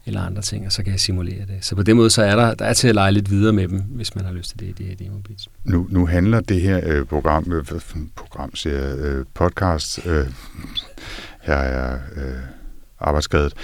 [0.07, 1.57] eller andre ting, og så kan jeg simulere det.
[1.61, 3.69] Så på den måde, så er der, der er til at lege lidt videre med
[3.69, 5.49] dem, hvis man har lyst til det i det her demobits.
[5.65, 7.65] Nu, nu handler det her øh, program, øh,
[8.17, 10.27] program siger øh, podcast, øh,
[11.43, 12.43] her er øh,
[13.01, 13.55] arbejdsskadet,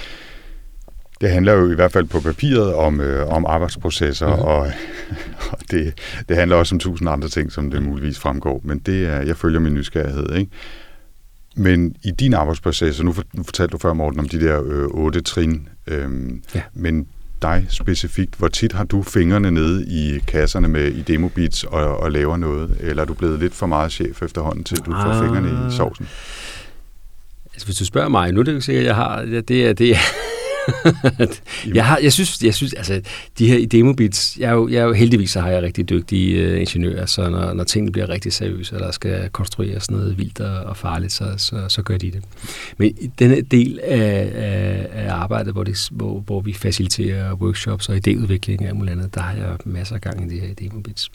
[1.20, 4.42] det handler jo i hvert fald på papiret om, øh, om arbejdsprocesser, mm-hmm.
[4.42, 4.58] og,
[5.52, 5.94] og det,
[6.28, 8.60] det handler også om tusind andre ting, som det muligvis fremgår.
[8.64, 10.50] Men det er, jeg følger min nysgerrighed, ikke?
[11.58, 13.12] Men i din arbejdsproces, og nu,
[13.44, 16.10] fortalte du før, Morten, om de der øh, otte trin, øh,
[16.54, 16.62] ja.
[16.74, 17.06] men
[17.42, 22.12] dig specifikt, hvor tit har du fingrene nede i kasserne med i demobits og, og
[22.12, 22.76] laver noget?
[22.80, 25.24] Eller er du blevet lidt for meget chef efterhånden, til du får ah.
[25.24, 26.08] fingrene i sovsen?
[27.54, 29.66] Altså, hvis du spørger mig, nu er det jo sikkert, at jeg har, ja, det
[29.66, 29.98] er, det er,
[31.74, 33.00] jeg, har, jeg synes, jeg synes, altså,
[33.38, 36.52] de her demobits, jeg er jo, jeg er jo heldigvis så har jeg rigtig dygtige
[36.52, 40.40] uh, ingeniører, så når, når tingene bliver rigtig seriøse, og der skal konstrueres noget vildt
[40.40, 42.22] og, og farligt, så, så, så gør de det.
[42.78, 47.96] Men denne del af, af, af arbejdet, hvor, det, hvor, hvor vi faciliterer workshops og
[47.96, 51.10] idéudvikling af muligt andet, der har jeg masser af gang i de her demobits.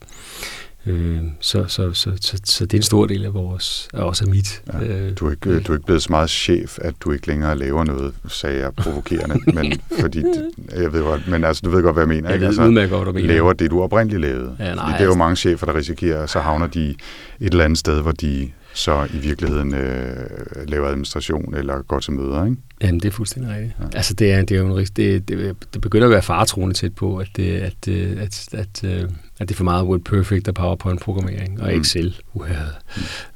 [0.87, 4.31] Øh, så, så, så, så, så det er en stor del af vores, også af
[4.31, 4.61] mit.
[4.73, 7.27] Ja, øh, du, er ikke, du er ikke blevet så meget chef, at du ikke
[7.27, 10.23] længere laver noget, sagde jeg provokerende, men fordi,
[10.75, 12.29] jeg ved godt, men altså, du ved godt, hvad jeg mener.
[12.29, 12.45] Ja, ikke?
[12.45, 13.27] Altså, udmærket godt, du mener.
[13.27, 14.55] Laver det, du oprindeligt lavede.
[14.59, 16.97] Ja, nej, det er jo altså- mange chefer, der risikerer, så havner de et
[17.39, 20.15] eller andet sted, hvor de så i virkeligheden øh,
[20.67, 22.57] laver administration eller går til møder, ikke?
[22.81, 23.73] Jamen, det er fuldstændig rigtigt.
[23.79, 23.85] Ja.
[23.97, 26.95] Altså, det er, det er jo en, det, det, det begynder at være faretroende tæt
[26.95, 29.09] på, at, det, at, at, at, at, øh,
[29.39, 31.81] at det er for meget Word Perfect og PowerPoint-programmering og mm.
[31.81, 32.21] Excel.
[32.33, 32.47] Uh,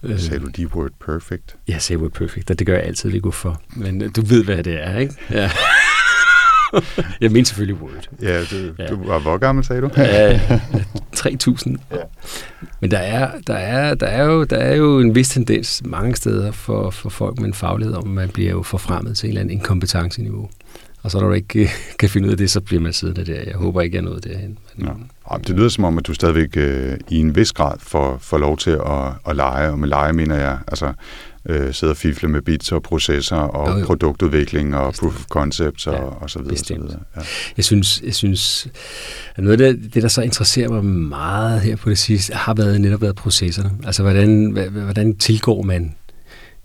[0.02, 0.10] mm.
[0.10, 1.56] Øh, sagde du de Word Perfect?
[1.68, 3.62] Ja, jeg sagde Word Perfect, og det gør jeg altid lige for.
[3.76, 5.14] Men øh, du ved, hvad det er, ikke?
[5.32, 5.52] Ja.
[7.22, 8.10] jeg mener selvfølgelig Word.
[8.22, 8.88] Ja, du, ja.
[8.88, 9.90] du var hvor gammel, sagde du?
[9.98, 10.42] ja,
[11.20, 11.76] 3.000.
[11.92, 11.98] Ja.
[12.82, 16.16] Men der er, der, er, der, er jo, der er jo en vis tendens mange
[16.16, 19.42] steder for, for folk med en faglighed, om man bliver jo forfremmet til en eller
[19.42, 20.50] anden inkompetenceniveau.
[21.04, 23.42] Og så når du ikke kan finde ud af det, så bliver man siddende der.
[23.42, 24.58] Jeg håber ikke, jeg er nået derhen.
[24.76, 24.88] Men,
[25.32, 25.38] ja.
[25.38, 28.58] Det lyder som om, at du stadigvæk øh, i en vis grad får, får lov
[28.58, 29.70] til at, at lege.
[29.70, 30.94] Og med lege mener jeg, altså
[31.50, 33.86] øh, sidde og fifle med bits og processer og jo, jo.
[33.86, 35.12] produktudvikling og Bestemt.
[35.12, 36.58] proof of concepts og, ja, og så videre.
[36.58, 37.00] Så videre.
[37.16, 37.22] Ja.
[37.58, 38.68] Jeg synes, jeg synes
[39.36, 42.54] at noget af det, det, der så interesserer mig meget her på det sidste, har
[42.54, 43.72] været netop været processerne.
[43.86, 45.96] Altså, hvordan, hvordan tilgår man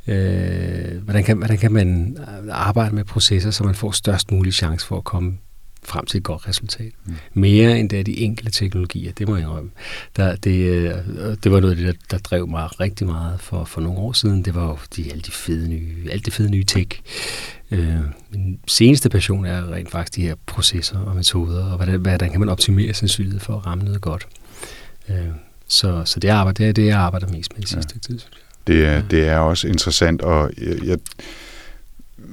[0.08, 2.16] Øh, hvordan, kan, hvordan kan man
[2.50, 5.38] arbejde med processer, så man får størst mulig chance for at komme
[5.84, 6.92] frem til et godt resultat.
[7.04, 7.14] Mm.
[7.34, 9.70] Mere end det er de enkelte teknologier, det må jeg indrømme.
[10.16, 10.94] Der, det, øh,
[11.44, 14.12] det var noget af det, der, der drev mig rigtig meget for, for nogle år
[14.12, 14.44] siden.
[14.44, 17.00] Det var jo de, alle de fede nye, alt det fede nye tech.
[17.70, 17.98] Øh,
[18.30, 22.40] min seneste passion er rent faktisk de her processer og metoder, og hvordan, hvordan kan
[22.40, 24.26] man optimere sandsynlighed for at ramme noget godt.
[25.08, 25.16] Øh,
[25.68, 28.00] så, så det, arbejde, det er det, jeg arbejder mest med i sidste ja.
[28.00, 28.38] tid, synes jeg.
[28.66, 30.98] Det er, det er også interessant, og jeg, jeg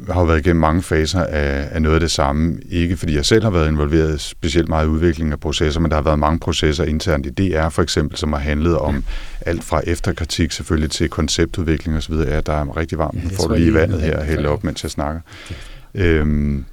[0.08, 2.58] har jo været igennem mange faser af, af noget af det samme.
[2.70, 5.97] Ikke fordi jeg selv har været involveret specielt meget i udviklingen af processer, men der
[5.97, 9.04] har været mange processer internt i DR for eksempel, som har handlet om
[9.41, 12.14] alt fra efterkritik selvfølgelig til konceptudvikling osv.
[12.14, 13.24] Ja, der er rigtig varmt.
[13.24, 15.22] Nu får du lige vandet her og hælde op, mens jeg snakker.
[15.95, 16.66] Øhm,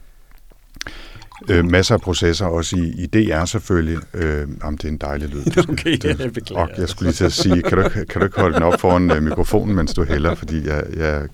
[1.49, 3.99] Øh, masser af processer, også i, i DR selvfølgelig.
[4.15, 5.43] Øh, jamen, det er en dejlig lyd.
[5.51, 6.63] Skal, okay, det, jeg beklager.
[6.63, 8.81] Og jeg skulle lige til at sige, kan du, kan du ikke holde den op
[8.81, 11.29] foran uh, mikrofonen, mens du hælder, fordi jeg, jeg,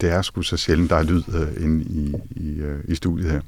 [0.00, 3.30] det er sgu så sjældent, der er lyd uh, inde i, i, uh, i studiet
[3.30, 3.40] her.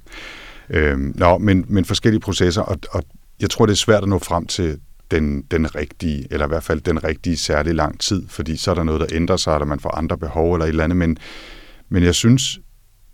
[0.70, 3.02] Øh, nå, men, men forskellige processer, og, og
[3.40, 4.78] jeg tror, det er svært at nå frem til
[5.10, 8.74] den, den rigtige, eller i hvert fald den rigtige særlig lang tid, fordi så er
[8.74, 11.18] der noget, der ændrer sig, eller man får andre behov eller et eller andet, men,
[11.88, 12.60] men jeg synes,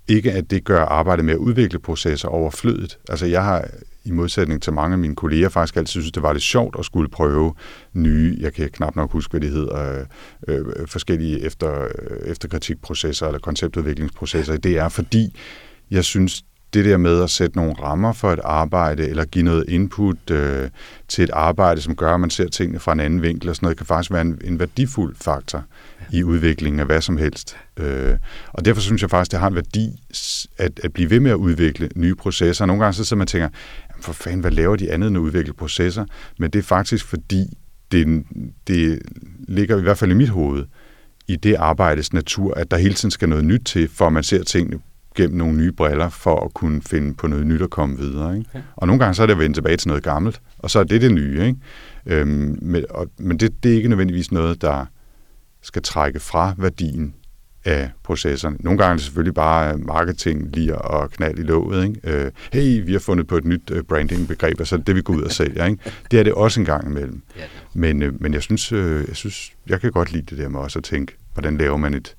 [0.08, 2.98] ikke, at det gør arbejdet med at udvikle processer overflødigt.
[3.08, 3.68] Altså jeg har
[4.04, 6.84] i modsætning til mange af mine kolleger faktisk altid synes, det var lidt sjovt at
[6.84, 7.54] skulle prøve
[7.92, 10.06] nye, jeg kan knap nok huske, hvad det hedder,
[10.48, 14.56] øh, øh, forskellige efter, øh, efterkritikprocesser eller konceptudviklingsprocesser.
[14.56, 15.36] Det er fordi,
[15.90, 16.44] jeg synes,
[16.74, 20.70] det der med at sætte nogle rammer for et arbejde, eller give noget input øh,
[21.08, 23.66] til et arbejde, som gør, at man ser tingene fra en anden vinkel og sådan
[23.66, 25.64] noget, kan faktisk være en, en værdifuld faktor
[26.12, 27.56] i udviklingen af hvad som helst.
[27.76, 28.16] Øh,
[28.52, 30.00] og derfor synes jeg faktisk, det har en værdi
[30.58, 32.66] at, at blive ved med at udvikle nye processer.
[32.66, 33.48] Nogle gange så sidder man og tænker,
[34.00, 36.04] for fanden, hvad laver de andet end at udvikle processer?
[36.38, 37.44] Men det er faktisk fordi,
[37.92, 38.24] det,
[38.66, 39.02] det
[39.48, 40.64] ligger i hvert fald i mit hoved,
[41.28, 44.22] i det arbejdes natur, at der hele tiden skal noget nyt til, for at man
[44.22, 44.80] ser tingene
[45.14, 48.36] gennem nogle nye briller, for at kunne finde på noget nyt og komme videre.
[48.36, 48.50] Ikke?
[48.50, 48.62] Okay.
[48.76, 50.84] Og nogle gange så er det at vende tilbage til noget gammelt, og så er
[50.84, 51.46] det det nye.
[51.46, 51.58] Ikke?
[52.06, 54.86] Øhm, men og, men det, det er ikke nødvendigvis noget, der
[55.62, 57.14] skal trække fra værdien
[57.64, 58.56] af processerne.
[58.60, 61.88] Nogle gange er det selvfølgelig bare marketing lige og knald i låget.
[61.88, 62.00] Ikke?
[62.04, 65.14] Øh, hey, vi har fundet på et nyt øh, brandingbegreb, og så det vi går
[65.14, 65.66] ud og sælger.
[65.66, 65.92] Ikke?
[66.10, 67.22] Det er det også en gang imellem.
[67.74, 70.60] Men, øh, men jeg, synes, øh, jeg synes, jeg kan godt lide det der med
[70.60, 72.14] også at tænke, hvordan laver man et,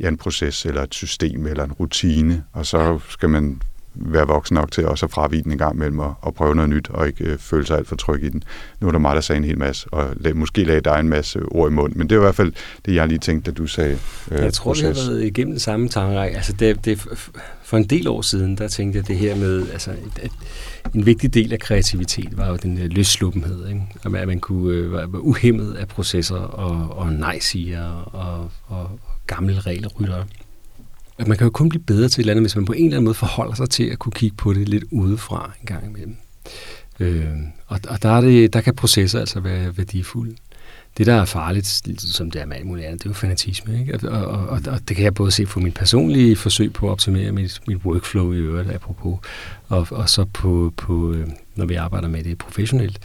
[0.00, 3.60] ja, en proces, eller et system, eller en rutine, og så skal man
[3.98, 6.70] være voksen nok til også at fravige den en gang imellem og, og prøve noget
[6.70, 8.42] nyt, og ikke øh, føle sig alt for tryg i den.
[8.80, 11.08] Nu er der mig, der sagde en hel masse, og lag, måske lagde dig en
[11.08, 12.52] masse ord i mund, men det er i hvert fald
[12.86, 13.98] det, jeg lige tænkte, da du sagde
[14.30, 14.82] øh, Jeg tror, proces.
[14.82, 16.18] vi har været igennem det samme tanke.
[16.18, 17.06] Altså, det, det,
[17.62, 20.32] for en del år siden, der tænkte jeg det her med, altså, et,
[20.94, 23.82] en vigtig del af kreativitet var jo den øh, løsluppenhed, ikke?
[24.04, 30.24] at man kunne øh, være uhemmet af processer og, og nej-siger og, og gamle regelryttere
[31.18, 32.84] at man kan jo kun blive bedre til et eller andet, hvis man på en
[32.84, 35.86] eller anden måde forholder sig til at kunne kigge på det lidt udefra en gang
[35.86, 36.16] imellem.
[37.00, 37.26] Øh,
[37.66, 40.36] og og der, er det, der kan processer altså være værdifulde.
[40.96, 43.80] Det, der er farligt, som det er med alt muligt andet, det er jo fanatisme.
[43.80, 44.08] Ikke?
[44.08, 46.90] Og, og, og, og det kan jeg både se på min personlige forsøg på at
[46.90, 49.18] optimere mit, mit workflow i øvrigt, apropos,
[49.68, 52.98] og, og så på, på, øh, når vi arbejder med det professionelt.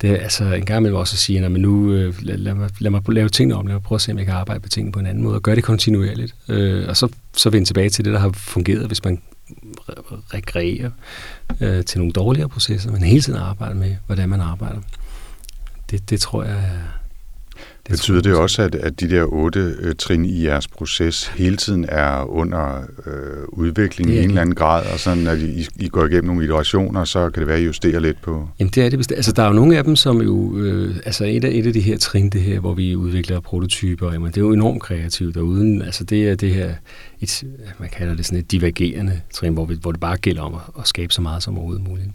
[0.00, 2.70] Det er altså en gang imellem også at sige, at nu øh, lad, lad, mig,
[2.78, 4.68] lad mig lave tingene om, lad mig prøve at se, om jeg kan arbejde på
[4.68, 6.34] tingene på en anden måde, og gøre det kontinuerligt.
[6.48, 9.22] Øh, og så, så vende tilbage til det, der har fungeret, hvis man
[10.34, 10.90] rekreerer
[11.60, 14.80] øh, til nogle dårligere processer, men hele tiden arbejder med, hvordan man arbejder.
[15.90, 17.01] Det, det tror jeg er
[17.86, 21.56] det Betyder det også, at, at de der otte øh, trin i jeres proces hele
[21.56, 23.12] tiden er under øh,
[23.48, 27.04] udvikling i en eller anden grad, og sådan at I, I går igennem nogle iterationer,
[27.04, 28.48] så kan det være, at I justerer lidt på?
[28.58, 29.16] Jamen det er det bestemt.
[29.16, 31.72] Altså der er jo nogle af dem, som jo, øh, altså et af, et af
[31.72, 35.36] de her trin, det her, hvor vi udvikler prototyper, jamen, det er jo enormt kreativt,
[35.36, 36.74] og uden, altså det er det her,
[37.20, 37.44] et,
[37.78, 40.60] man kalder det sådan et divergerende trin, hvor, vi, hvor det bare gælder om at,
[40.78, 42.08] at skabe så meget som overhovedet muligt.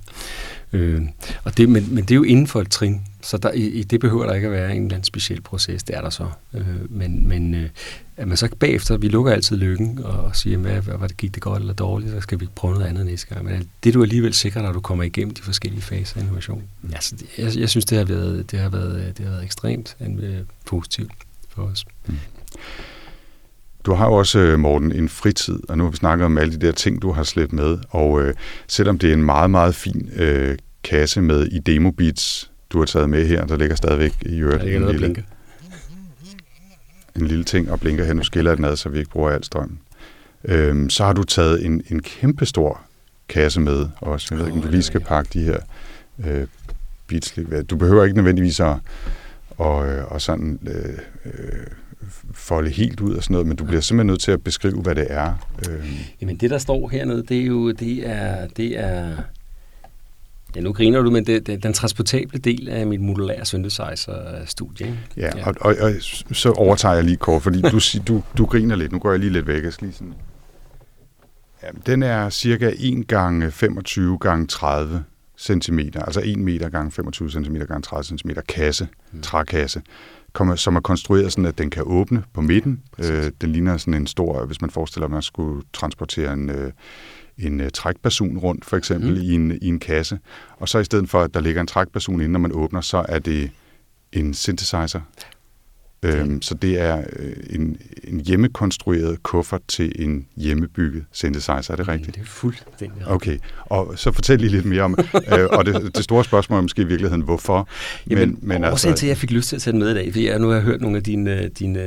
[0.77, 1.01] Øh,
[1.43, 3.83] og det, men, men det er jo inden for et trin, så der, i, i
[3.83, 6.27] det behøver der ikke at være en eller anden speciel proces, det er der så.
[6.53, 7.69] Øh, men men øh,
[8.17, 11.43] at man så bagefter, vi lukker altid lykken og siger, hvad, hvad, hvad gik det
[11.43, 13.45] godt eller dårligt, så skal vi prøve noget andet næste gang.
[13.45, 16.63] Men det du alligevel sikrer, når du kommer igennem de forskellige faser af innovation.
[16.89, 19.43] Ja, Altså, det, jeg, jeg synes, det har været, det har været, det har været
[19.43, 21.11] ekstremt øh, positivt
[21.49, 21.85] for os.
[22.07, 22.15] Mm.
[23.85, 26.53] Du har jo også, øh, Morten, en fritid, og nu har vi snakket om alle
[26.53, 28.33] de der ting, du har slæbt med, og øh,
[28.67, 30.57] selvom det er en meget, meget fin øh,
[30.89, 34.87] kasse med i demobeats, du har taget med her, der ligger stadigvæk i øvrigt en,
[34.91, 35.23] lille,
[37.15, 38.13] en lille ting og blinker her.
[38.13, 39.77] Nu skiller den ad, så vi ikke bruger al strøm.
[40.43, 42.81] Øhm, så har du taget en, en kæmpestor
[43.29, 44.27] kasse med også.
[44.31, 45.57] Jeg ved ikke, om du lige skal pakke de her
[46.25, 46.47] øh,
[47.07, 47.33] beats.
[47.69, 48.75] Du behøver ikke nødvendigvis at
[49.57, 51.67] og, øh, og sådan øh, øh,
[52.33, 54.95] folde helt ud og sådan noget, men du bliver simpelthen nødt til at beskrive, hvad
[54.95, 55.49] det er.
[55.69, 56.01] Øh.
[56.21, 59.15] Jamen det, der står hernede, det er jo det er, det er
[60.57, 64.99] Ja, nu griner du, men det, det, den transportable del af mit modulære synthesizer-studie.
[65.17, 65.47] Ja, ja.
[65.47, 65.91] Og, og, og,
[66.31, 68.91] så overtager jeg lige kort, fordi du, du, du griner lidt.
[68.91, 69.63] Nu går jeg lige lidt væk.
[69.63, 70.13] Jeg skal lige sådan...
[71.63, 75.03] Ja, den er cirka 1 gange 25 gange 30
[75.39, 79.21] cm, altså 1 meter gange 25 cm gange 30 cm kasse, mm.
[79.21, 79.81] trækasse,
[80.55, 82.81] som er konstrueret sådan, at den kan åbne på midten.
[82.99, 86.71] Øh, den ligner sådan en stor, hvis man forestiller, at man skulle transportere en, øh,
[87.39, 89.21] en uh, trækperson rundt, for eksempel, mm.
[89.21, 90.19] i, en, i en kasse.
[90.57, 93.05] Og så i stedet for, at der ligger en trækperson inden, når man åbner, så
[93.09, 93.51] er det
[94.11, 95.01] en synthesizer.
[96.03, 101.87] Øhm, så det er øh, en, en hjemmekonstrueret kuffert til en hjemmebygget synthesizer, er det
[101.87, 102.15] rigtigt?
[102.15, 104.97] Det er fuldstændig Okay, og så fortæl lige lidt mere om,
[105.33, 107.67] øh, og det, det store spørgsmål er måske i virkeligheden, hvorfor?
[108.09, 109.91] Jamen, men, men årsagen altså, til, at jeg fik lyst til at tage den med
[109.91, 111.79] i dag, fordi jeg nu har hørt nogle af dine, dine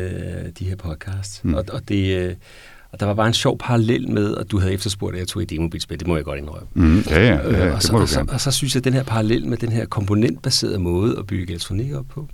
[0.58, 1.54] de her podcasts, mm.
[1.54, 2.36] og, og det...
[2.92, 5.42] Og der var bare en sjov parallel med, at du havde efterspurgt, at jeg tog
[5.42, 5.98] i demobilspil.
[5.98, 6.68] Det må jeg godt indrømme.
[6.74, 8.92] Mm, ja, ja, ja, øh, og, så, og, så, og så synes jeg, at den
[8.92, 12.28] her parallel med den her komponentbaserede måde at bygge elektronik op på,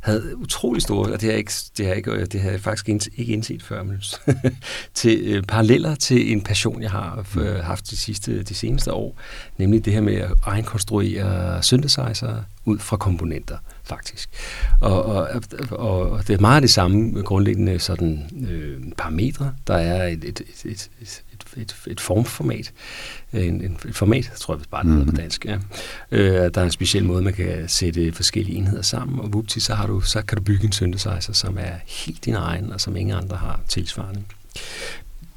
[0.00, 2.60] havde utrolig store, og det har jeg, ikke, det har jeg, ikke, det har jeg
[2.60, 4.02] faktisk ikke indset før, men
[4.94, 7.40] til øh, paralleller til en passion, jeg har mm.
[7.40, 9.20] øh, haft de, sidste, de seneste år,
[9.58, 13.56] nemlig det her med at egenkonstruere synthesizer ud fra komponenter,
[13.90, 14.28] faktisk.
[14.80, 15.28] Og, og,
[15.70, 19.54] og, og det er meget det samme grundlæggende sådan, øh, parametre.
[19.66, 21.22] Der er et, et, et, et,
[21.56, 22.72] et, et formformat,
[23.32, 25.20] en, en, et format, tror jeg bare det hedder på mhm.
[25.20, 25.44] dansk.
[25.44, 25.58] Ja.
[26.10, 29.74] Øh, der er en speciel måde, man kan sætte forskellige enheder sammen, og vupti, så,
[29.74, 32.96] har du, så kan du bygge en synthesizer, som er helt din egen, og som
[32.96, 34.22] ingen andre har tilsvarende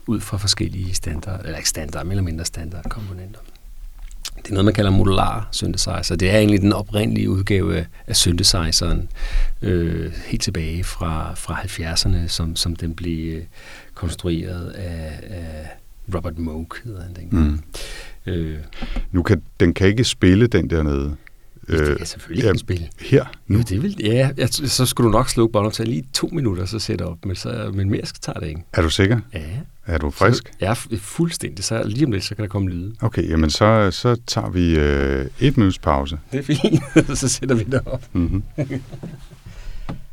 [0.08, 3.40] ud fra forskellige standard, eller ikke standard, men eller mindre standard komponenter.
[4.38, 6.16] Det er noget, man kalder modular synthesizer.
[6.16, 9.10] Det er egentlig den oprindelige udgave af synthesizeren,
[9.62, 13.44] øh, helt tilbage fra, fra 70'erne, som, som den blev øh,
[13.94, 15.68] konstrueret af, af
[16.16, 17.52] Robert Moog, hedder han dengang.
[17.52, 18.32] Mm.
[18.32, 18.60] Øh.
[19.12, 21.16] Nu kan, den kan ikke spille den dernede.
[21.68, 22.90] Øh, det er selvfølgelig ja, spil.
[23.00, 23.26] Her?
[23.48, 23.58] Nu?
[23.58, 26.80] Jo, det vil, ja, jeg, så skulle du nok slukke båndoptaget lige to minutter, så
[26.80, 28.64] sætte op, men, så, men mere skal tage det ikke.
[28.74, 29.20] Er du sikker?
[29.34, 29.40] Ja.
[29.86, 30.48] Er du frisk?
[30.48, 31.66] Så, ja, fuldstændig.
[31.66, 32.96] Så lige om lidt, så kan der komme lyde.
[33.02, 36.20] Okay, jamen så, så tager vi øh, et minuts pause.
[36.32, 38.04] Det er fint, så sætter vi det op.
[38.14, 38.44] Mm-hmm.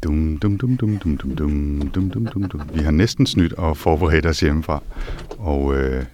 [0.05, 2.61] Dum, dum, dum, dum, dum, dum, dum, dum, dum, dum, dum.
[2.75, 4.83] Vi har næsten snydt og forberedt os hjemmefra.
[5.39, 6.05] Og øh,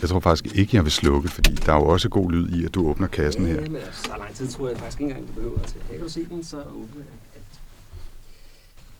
[0.00, 2.64] jeg tror faktisk ikke, jeg vil slukke, fordi der er jo også god lyd i,
[2.64, 3.54] at du åbner kassen her.
[3.54, 5.76] Ja, men altså, så lang tid tror jeg faktisk ikke engang, du behøver til.
[5.88, 7.04] Jeg kan du se den, så åbner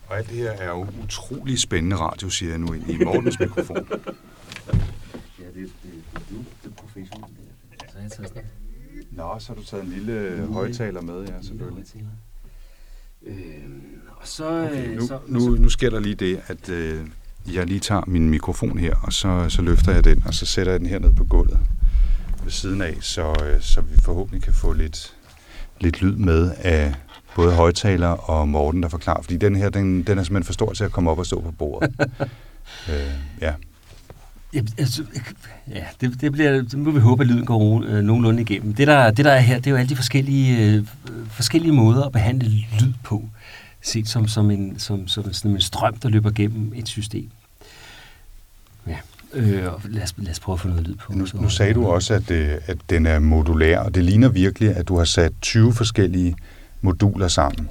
[0.07, 3.39] Og alt det her er jo utrolig spændende radio, siger jeg nu ind i Mortens
[3.39, 3.77] mikrofon.
[5.39, 7.33] ja, det, det, det, det er professionelt.
[7.91, 8.43] Så jeg taget sådan
[9.11, 11.85] Nå, så har du taget en lille højtaler med, ja, selvfølgelig.
[13.23, 13.35] Øh,
[14.07, 17.07] og så, okay, øh, nu, så, nu, nu sker der lige det, at øh,
[17.53, 20.71] jeg lige tager min mikrofon her, og så, så løfter jeg den, og så sætter
[20.71, 21.59] jeg den her ned på gulvet
[22.43, 25.13] ved siden af, så, øh, så vi forhåbentlig kan få lidt,
[25.79, 26.93] lidt lyd med af
[27.35, 30.73] både højtaler og Morten, der forklarer, fordi den her, den, den er simpelthen for stor
[30.73, 31.95] til at komme op og stå på bordet.
[32.89, 32.95] øh,
[33.41, 33.53] ja.
[34.53, 35.03] Ja, altså,
[35.75, 38.73] ja det, det, bliver, det må vi håbe, at lyden går øh, nogenlunde igennem.
[38.73, 40.85] Det der, det, der er her, det er jo alle de forskellige, øh,
[41.29, 43.29] forskellige måder at behandle lyd på,
[43.81, 47.29] set som, som, en, som, som sådan en strøm, der løber gennem et system.
[48.87, 48.97] Ja,
[49.33, 51.13] øh, lad, os, lad os prøve at få noget lyd på.
[51.13, 54.75] Nu, nu sagde du også, at, øh, at den er modulær, og det ligner virkelig,
[54.75, 56.35] at du har sat 20 forskellige
[56.81, 57.69] moduler sammen.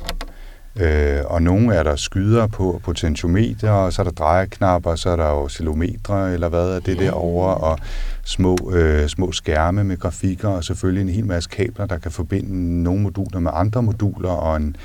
[0.77, 5.17] Øh, og nogle er der skyder på potentiometer, og så er der drejeknapper, så er
[5.17, 7.79] der jo oscillometre, eller hvad er det derovre, og
[8.25, 12.83] små, øh, små skærme med grafikker, og selvfølgelig en hel masse kabler, der kan forbinde
[12.83, 14.77] nogle moduler med andre moduler, og en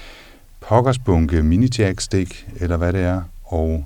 [0.67, 3.85] pokkersbunke mini-jack-stik, eller hvad det er, og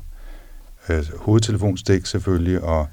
[0.89, 2.87] øh, hovedtelefonstik selvfølgelig, og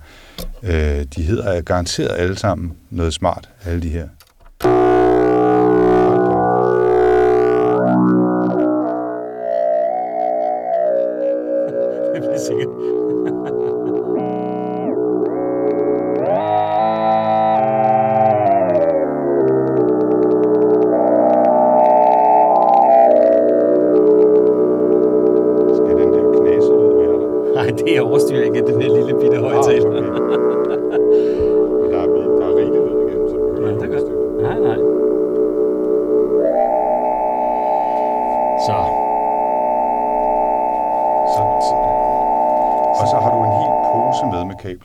[0.63, 4.09] øh, de hedder garanteret alle sammen noget smart, alle de her.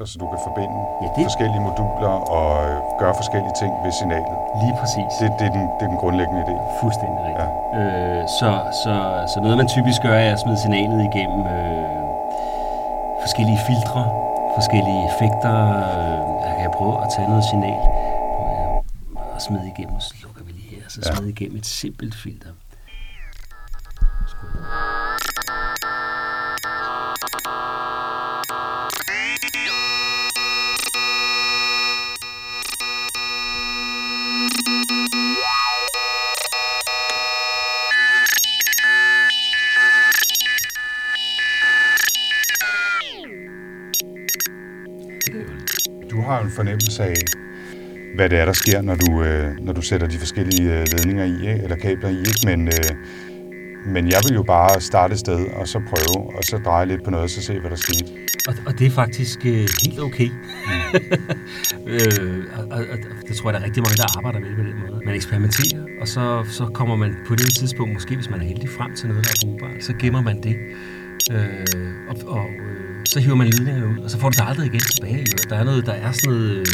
[0.06, 1.24] Så du kan forbinde ja, det...
[1.30, 4.38] forskellige moduler og øh, gøre forskellige ting ved signalet.
[4.62, 5.12] Lige præcis.
[5.20, 6.56] Det, det, er, den, det er den grundlæggende idé.
[6.82, 7.52] Fuldstændig rigtigt.
[7.74, 7.80] Ja.
[7.80, 8.50] Øh, så,
[8.84, 8.94] så,
[9.32, 11.96] så noget, man typisk gør, er at smide signalet igennem øh,
[13.24, 14.02] forskellige filtre,
[14.58, 15.56] forskellige effekter.
[15.86, 17.82] Øh, jeg kan prøve at tage noget signal
[19.36, 21.36] og smide igennem, så lukker vi lige her, så smide ja.
[21.36, 22.51] igennem et simpelt filter.
[47.02, 50.80] Fornemmelse af, hvad det er, der sker, når du, øh, når du sætter de forskellige
[50.80, 51.64] øh, ledninger i, ikke?
[51.64, 52.20] eller kabler i.
[52.20, 52.40] Ikke?
[52.46, 52.92] Men, øh,
[53.86, 57.04] men jeg vil jo bare starte et sted, og så prøve, og så dreje lidt
[57.04, 58.06] på noget, og så se, hvad der sker.
[58.48, 60.30] Og, og det er faktisk øh, helt okay.
[60.30, 61.00] Mm.
[61.94, 62.98] øh, og, og, og
[63.28, 65.02] det tror jeg, der er rigtig mange, der arbejder med på den måde.
[65.06, 68.70] Man eksperimenterer, og så, så kommer man på det tidspunkt, måske hvis man er heldig,
[68.70, 69.84] frem til noget, der er brugbart.
[69.84, 70.56] Så gemmer man det.
[71.32, 71.66] Øh,
[72.10, 72.46] og, og
[73.12, 75.26] så hiver man ledningerne ud, og så får du det aldrig igen tilbage.
[75.50, 76.68] Der er, noget, der er sådan noget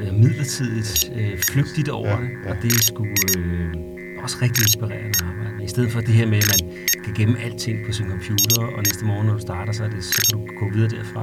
[0.00, 2.50] øh, midlertidigt, øh, flygtigt over ja, det, ja.
[2.50, 3.04] og det er sgu
[3.38, 3.74] øh,
[4.22, 5.64] også rigtig inspirerende at arbejde med.
[5.64, 6.60] I stedet for det her med, at man
[7.04, 10.04] kan gemme alting på sin computer, og næste morgen, når du starter, så, er det,
[10.04, 11.22] så kan du gå videre derfra.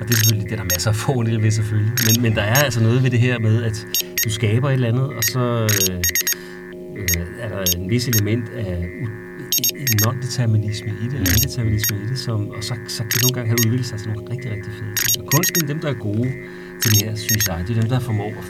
[0.00, 1.92] Og det er selvfølgelig, det er der masser af fordele ved selvfølgelig.
[2.06, 3.86] Men, men der er altså noget ved det her med, at
[4.24, 5.40] du skaber et eller andet, og så
[5.90, 5.96] øh,
[6.96, 8.88] øh, er der en vis element af
[10.04, 13.48] non-determinisme i det, eller indeterminisme i det, som, og så, så kan det nogle gange
[13.52, 15.12] have udviklet sig til nogle rigtig, rigtig fede ting.
[15.20, 16.28] Og kunsten, dem der er gode
[16.82, 18.48] til det her, synes jeg, det er dem, der formår at,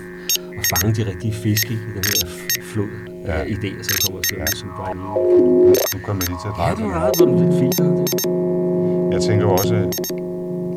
[0.61, 2.23] at fange de rigtige fisk i den her
[2.71, 2.93] flod
[3.27, 3.33] ja.
[3.33, 4.47] af idéer, som kommer til ja.
[4.61, 4.97] som Brian
[5.95, 7.79] Nu kommer jeg lige til at dreje Ja, du har været lidt fint.
[9.15, 9.75] Jeg tænker også,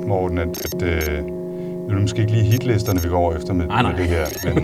[0.07, 3.67] Morten, at, at øh, nu er det måske ikke lige hitlisterne, vi går efter med,
[3.67, 3.91] nej, nej.
[3.91, 4.55] med det her, men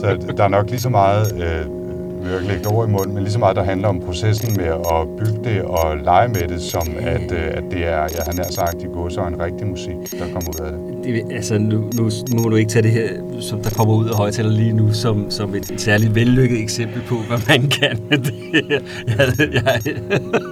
[0.00, 1.85] så der er nok lige så meget øh,
[2.22, 4.56] vil jeg lægge det over i munden, men lige så meget, der handler om processen
[4.56, 8.22] med at bygge det og lege med det, som at, øh, at det er, jeg
[8.26, 11.04] har nær sagt, i går så en rigtig musik, der kommer ud af det.
[11.04, 13.08] det altså, nu, nu, nu må du ikke tage det her,
[13.40, 17.14] som der kommer ud af højtaler lige nu, som, som et særligt vellykket eksempel på,
[17.28, 18.80] hvad man kan med det her.
[19.06, 19.18] Jeg,
[19.54, 19.96] jeg, ja,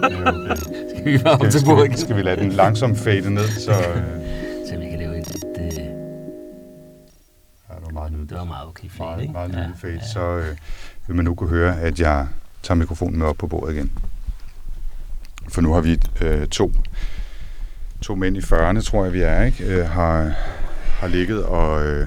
[0.05, 0.65] okay.
[0.91, 3.73] Skal vi bare til skal, skal vi lade den langsomt fade ned, så...
[4.69, 5.29] så vi kan lave et...
[5.29, 5.79] et
[7.69, 8.31] ja, det var meget nydeligt.
[8.31, 9.33] Det var meget okay fade, meget, ikke?
[9.33, 9.93] Meget nydeligt fade.
[9.93, 10.07] Ja.
[10.07, 10.57] Så, øh,
[11.07, 12.27] vil man nu kunne høre, at jeg
[12.63, 13.93] tager mikrofonen med op på bordet igen.
[15.49, 16.73] For nu har vi øh, to,
[18.01, 19.65] to mænd i 40'erne, tror jeg vi er, ikke?
[19.65, 20.33] Øh, har,
[20.87, 22.07] har ligget og, øh,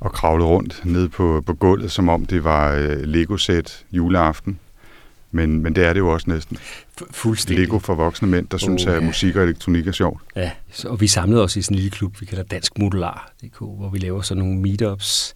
[0.00, 4.58] og kravlet rundt ned på, på gulvet, som om det var øh, Lego-sæt juleaften.
[5.30, 6.58] Men, men det er det jo også næsten.
[7.10, 7.66] Fuldstændig.
[7.66, 9.00] Lego for voksne mænd, der oh, synes, at ja.
[9.00, 10.22] musik og elektronik er sjovt.
[10.36, 13.58] Ja, så, og vi samlede os i sådan en lille klub, vi kalder Dansk Modular.dk,
[13.58, 15.34] hvor vi laver sådan nogle meetups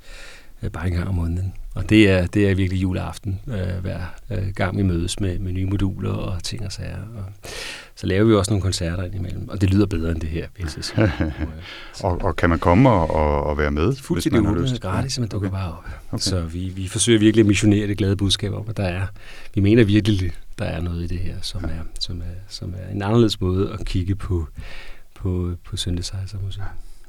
[0.62, 1.52] øh, bare en gang om måneden.
[1.74, 4.00] Og det er, det er virkelig juleaften, øh, hver
[4.30, 6.96] øh, gang vi mødes med, med nye moduler og ting og sager.
[7.16, 7.50] Og
[7.96, 10.70] så laver vi også nogle koncerter indimellem, og det lyder bedre end det her, vil
[10.76, 11.12] jeg sige.
[12.04, 13.96] og, og kan man komme og, og, og være med?
[13.96, 14.82] Fuldstændig hvis man har lyst?
[14.82, 15.58] gratis, men dukker okay.
[15.58, 15.84] bare op.
[16.10, 16.18] Okay.
[16.18, 19.06] Så vi, vi forsøger virkelig at missionere det glade budskab om, at der er,
[19.54, 22.92] vi mener virkelig, der er noget i det her, som er, som er, som er
[22.94, 24.46] en anderledes måde at kigge på,
[25.14, 26.62] på, på synthesizer musik.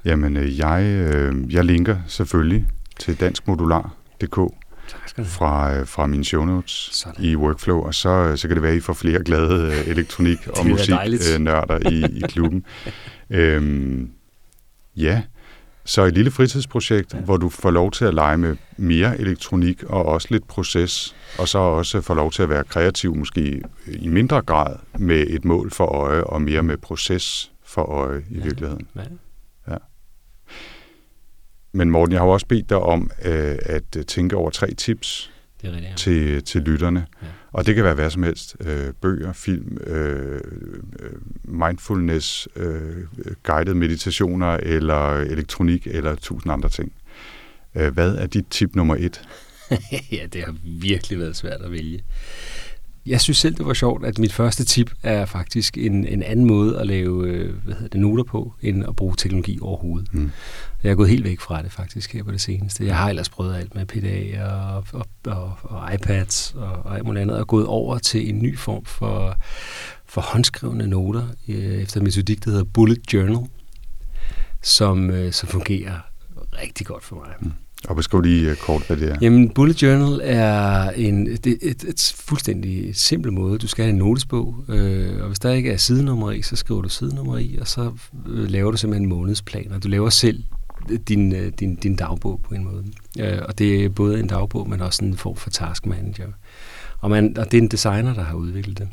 [0.06, 2.66] Jamen, øh, jeg, øh, jeg linker selvfølgelig
[3.00, 4.54] til danskmodular.dk
[5.24, 7.24] fra, øh, fra mine show notes Sådan.
[7.26, 10.50] i Workflow, og så, så kan det være, at I får flere glade øh, elektronik-
[10.60, 12.66] og musiknørder i, i klubben.
[13.30, 14.12] øhm,
[14.96, 15.22] ja,
[15.86, 17.20] så et lille fritidsprojekt, ja.
[17.20, 21.48] hvor du får lov til at lege med mere elektronik og også lidt proces, og
[21.48, 25.72] så også får lov til at være kreativ, måske i mindre grad, med et mål
[25.72, 28.44] for øje og mere med proces for øje i ja.
[28.44, 28.88] virkeligheden.
[28.96, 29.02] Ja.
[31.72, 35.32] Men Morten, jeg har også bedt dig om øh, at øh, tænke over tre tips
[35.62, 35.96] det er rigtigt, ja.
[35.96, 37.06] til, til lytterne.
[37.22, 37.28] Ja.
[37.52, 38.56] Og det kan være hvad som helst.
[38.60, 40.42] Øh, bøger, film, øh,
[41.00, 41.12] øh,
[41.44, 43.06] mindfulness, øh,
[43.44, 46.94] guided meditationer, eller elektronik, eller tusind andre ting.
[47.76, 49.22] Øh, hvad er dit tip nummer et?
[50.12, 52.04] ja, det har virkelig været svært at vælge.
[53.06, 56.46] Jeg synes selv, det var sjovt, at mit første tip er faktisk en, en anden
[56.46, 60.14] måde at lave øh, hvad hedder det, noter på, end at bruge teknologi overhovedet.
[60.14, 60.32] Mm.
[60.84, 62.86] Jeg er gået helt væk fra det faktisk her på det seneste.
[62.86, 67.06] Jeg har ellers prøvet alt med PDA og, og, og, og iPads og, og alt
[67.06, 69.36] muligt andet, og gået over til en ny form for,
[70.06, 73.48] for håndskrevne noter øh, efter en metodik, der hedder Bullet Journal,
[74.62, 76.00] som, øh, som fungerer
[76.62, 77.34] rigtig godt for mig.
[77.40, 77.52] Mm.
[77.88, 79.18] Og beskriv lige øh, kort, hvad det er.
[79.22, 83.58] Jamen, Bullet Journal er en det, et, et, et fuldstændig simpel måde.
[83.58, 86.82] Du skal have en notesbog, øh, og hvis der ikke er sidenummer i, så skriver
[86.82, 87.92] du sidenummer i, og så
[88.28, 90.44] øh, laver du simpelthen en månedsplan, og du laver selv
[90.92, 92.86] øh, din, øh, din, din dagbog på en måde.
[93.20, 96.28] Øh, og det er både en dagbog, men også en form for task manager.
[97.00, 98.88] Og, man, og det er en designer, der har udviklet det.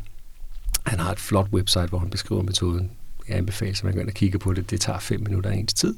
[0.86, 2.90] Han har et flot website, hvor han beskriver metoden.
[3.28, 4.70] Jeg anbefaler, at man går ind og kigger på det.
[4.70, 5.94] Det tager fem minutter af ens tid.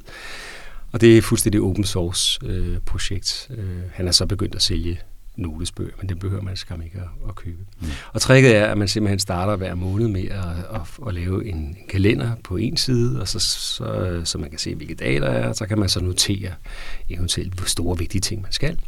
[0.93, 3.51] Og det er fuldstændig open source øh, projekt.
[3.51, 5.01] Øh, han er så begyndt at sælge
[5.37, 7.65] notesbøger, men det behøver man skam ikke at, at købe.
[7.81, 7.89] Mm.
[8.13, 10.41] Og tricket er, at man simpelthen starter hver måned med at,
[10.75, 14.59] at, at lave en, en kalender på en side, og så, så, så man kan
[14.59, 16.53] se, hvilke dage der er, og så kan man så notere
[17.09, 18.79] eventuelt, hvor store vigtige ting man skal.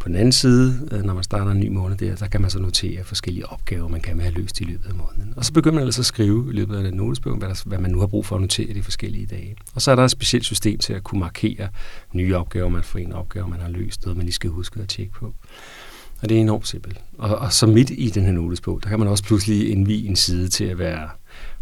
[0.00, 2.50] På den anden side, øh, når man starter en ny måned der, der kan man
[2.50, 5.34] så notere forskellige opgaver, man kan have løst i løbet af måneden.
[5.36, 7.78] Og så begynder man altså at skrive i løbet af den notesbog, hvad, der, hvad
[7.78, 9.56] man nu har brug for at notere de forskellige dage.
[9.74, 11.68] Og så er der et specielt system til at kunne markere
[12.12, 14.88] nye opgaver, man får en opgave, man har løst, noget man lige skal huske at
[14.88, 15.34] tjekke på.
[16.22, 17.00] Og det er enormt simpelt.
[17.18, 20.16] Og, og så midt i den her notesbog, der kan man også pludselig indvige en
[20.16, 21.08] side til at være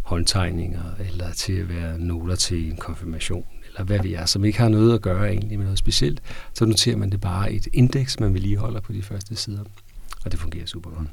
[0.03, 3.45] håndtegninger, eller til at være noter til en konfirmation,
[3.79, 6.23] eller hvad vi er, som ikke har noget at gøre egentlig med noget specielt,
[6.55, 9.65] så noterer man det bare i et indeks, man vedligeholder på de første sider.
[10.25, 11.09] Og det fungerer super godt.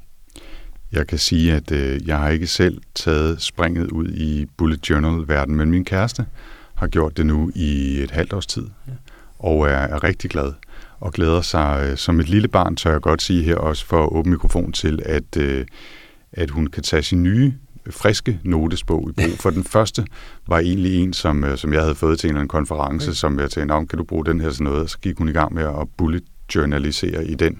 [0.92, 5.56] Jeg kan sige, at øh, jeg har ikke selv taget springet ud i bullet journal-verden,
[5.56, 6.26] men min kæreste
[6.76, 8.92] har gjort det nu i et halvt års tid, ja.
[9.40, 10.54] og er, er rigtig glad
[11.00, 14.04] og glæder sig øh, som et lille barn, tør jeg godt sige her også for
[14.04, 15.66] at åbne mikrofon til, at, øh,
[16.32, 17.54] at hun kan tage sin nye
[17.90, 19.40] friske notesbog i brug.
[19.40, 20.06] For den første
[20.48, 23.16] var egentlig en, som, øh, som jeg havde fået til en eller anden konference, okay.
[23.16, 24.90] som jeg tænkte, om kan du bruge den her sådan noget?
[24.90, 26.24] Så gik hun i gang med at bullet
[26.56, 27.60] journalisere i den.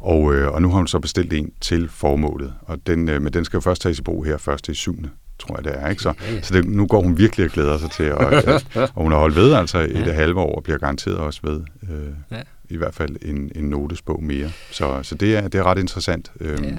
[0.00, 2.54] Og, øh, og nu har hun så bestilt en til formålet.
[2.62, 5.08] Og den, øh, men den skal jo først tages i brug her først i syvende
[5.38, 5.88] tror jeg det er.
[5.88, 6.02] Ikke?
[6.02, 6.12] Så,
[6.42, 9.18] så det, nu går hun virkelig og glæder sig til, at, at, og hun har
[9.18, 10.12] holdt ved altså i ja.
[10.12, 11.60] halve år, og bliver garanteret også ved.
[11.90, 14.50] Øh, ja i hvert fald en, en notesbog mere.
[14.70, 16.74] Så, så det, er, det er ret interessant, øhm, ja.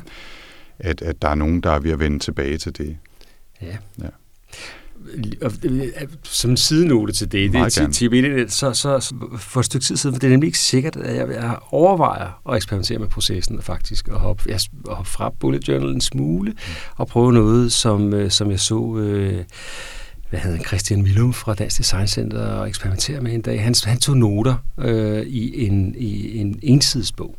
[0.80, 2.98] At, at der er nogen, der er ved at vende tilbage til det.
[3.62, 3.78] Ja.
[4.02, 4.10] ja.
[6.24, 9.84] som en sidenote til det, det er tip 1, så, så, så for et stykke
[9.84, 13.08] tid siden, for det er nemlig ikke sikkert, at jeg, jeg overvejer at eksperimentere med
[13.08, 16.58] processen faktisk, og hoppe, jeg, hoppe fra bullet journal en smule, mm.
[16.96, 18.98] og prøve noget, som, som jeg så...
[18.98, 19.44] Øh,
[20.30, 23.64] hvad hedder Christian Willum fra Dansk Design Center og eksperimentere med en dag.
[23.64, 27.36] Han, han tog noter øh, i en, i en ensidsbog.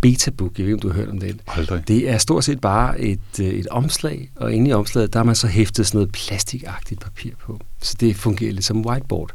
[0.00, 1.40] Betabook, jeg ved ikke, om du har hørt om det.
[1.46, 1.88] Aldrig.
[1.88, 5.24] Det er stort set bare et, øh, et omslag, og inde i omslaget, der har
[5.24, 7.60] man så hæftet sådan noget plastikagtigt papir på.
[7.82, 9.34] Så det fungerer lidt som whiteboard.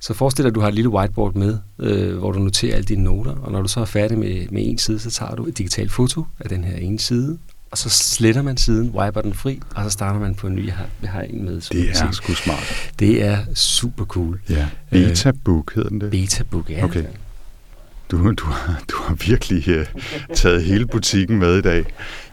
[0.00, 2.84] Så forestil dig, at du har et lille whiteboard med, øh, hvor du noterer alle
[2.84, 5.46] dine noter, og når du så er færdig med, med en side, så tager du
[5.46, 7.38] et digitalt foto af den her ene side,
[7.70, 10.66] og så sletter man siden, wiper den fri, og så starter man på en ny.
[10.66, 11.60] Jeg har, jeg har en med.
[11.60, 12.92] Det er sgu smart.
[12.98, 14.40] Det er super cool.
[14.48, 14.68] Ja.
[14.90, 16.10] Betabook hedder den det?
[16.10, 16.84] Betabook, ja.
[16.84, 17.04] Okay.
[18.10, 19.86] Du, du, har, du har virkelig uh,
[20.34, 21.84] taget hele butikken med i dag.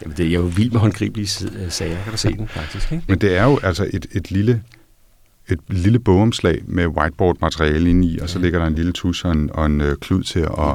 [0.01, 2.91] Jamen, det er jo vildt med håndgribelige øh, sager, kan du se den faktisk.
[2.91, 3.03] Ikke?
[3.07, 4.63] Men det er jo altså et, et lille
[5.49, 9.31] et lille bogomslag med whiteboard-materiale inde i, og så ligger der en lille tus og
[9.31, 10.73] en, og en øh, klud til at, ja,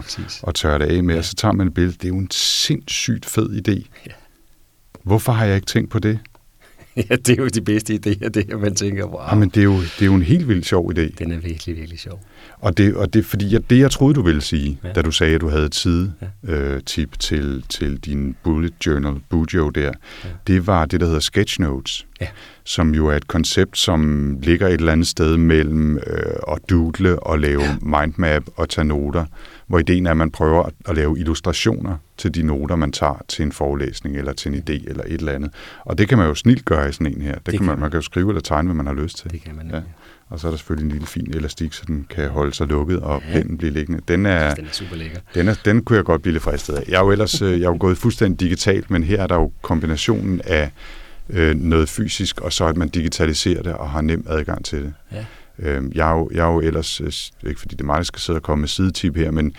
[0.49, 1.19] at tørre det af med, ja.
[1.19, 1.93] og så tager man et billede.
[1.93, 3.89] Det er jo en sindssygt fed idé.
[4.07, 4.13] Ja.
[5.03, 6.19] Hvorfor har jeg ikke tænkt på det?
[7.11, 9.21] ja, det er jo de bedste idéer, det her, man tænker, wow.
[9.31, 11.15] Ja, men det er, jo, det er jo en helt vildt sjov idé.
[11.19, 12.21] Den er virkelig, virkelig sjov.
[12.59, 14.93] Og det, og det fordi jeg, det, jeg troede, du ville sige, ja.
[14.93, 16.11] da du sagde, at du havde tid
[16.47, 16.53] ja.
[16.53, 20.29] øh, tip til, til din bullet journal, Bujo der, ja.
[20.47, 22.29] det var det, der hedder sketch notes, ja.
[22.65, 26.03] som jo er et koncept, som ligger et eller andet sted mellem øh,
[26.53, 27.77] at doodle og lave ja.
[27.81, 29.25] mindmap og tage noter
[29.67, 33.43] hvor ideen er, at man prøver at lave illustrationer til de noter, man tager til
[33.43, 35.51] en forelæsning eller til en idé eller et eller andet.
[35.85, 37.35] Og det kan man jo snilt gøre i sådan en her.
[37.35, 39.31] Det, det kan man, man kan jo skrive eller tegne, hvad man har lyst til.
[39.31, 39.81] Det kan man ja.
[40.29, 43.01] Og så er der selvfølgelig en lille fin elastik, så den kan holde sig lukket,
[43.01, 43.33] og ja.
[43.33, 44.03] pennen bliver liggende.
[44.09, 45.19] Den er, den er super lækker.
[45.35, 46.85] Den, er, den kunne jeg godt blive lidt fristet af.
[46.89, 49.35] Jeg er jo ellers øh, jeg er jo gået fuldstændig digitalt, men her er der
[49.35, 50.71] jo kombinationen af
[51.29, 54.95] øh, noget fysisk, og så at man digitaliserer det og har nem adgang til det.
[55.13, 55.25] Ja.
[55.59, 58.03] Øh, jeg, er jo, jeg er jo ellers, øh, ikke fordi det er mig, der
[58.03, 59.55] skal sidde og komme med sidetip her, men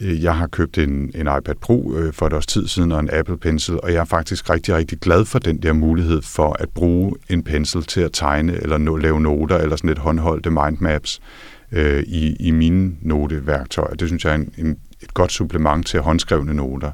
[0.00, 3.00] øh, jeg har købt en, en iPad Pro øh, for et års tid siden og
[3.00, 6.56] en Apple Pencil, og jeg er faktisk rigtig, rigtig glad for den der mulighed for
[6.58, 10.50] at bruge en pencil til at tegne eller no, lave noter eller sådan et håndholdte
[10.50, 11.20] mindmaps
[11.72, 13.94] øh, i, i mine noteværktøjer.
[13.94, 16.90] Det synes jeg er en, en, et godt supplement til håndskrevne noter.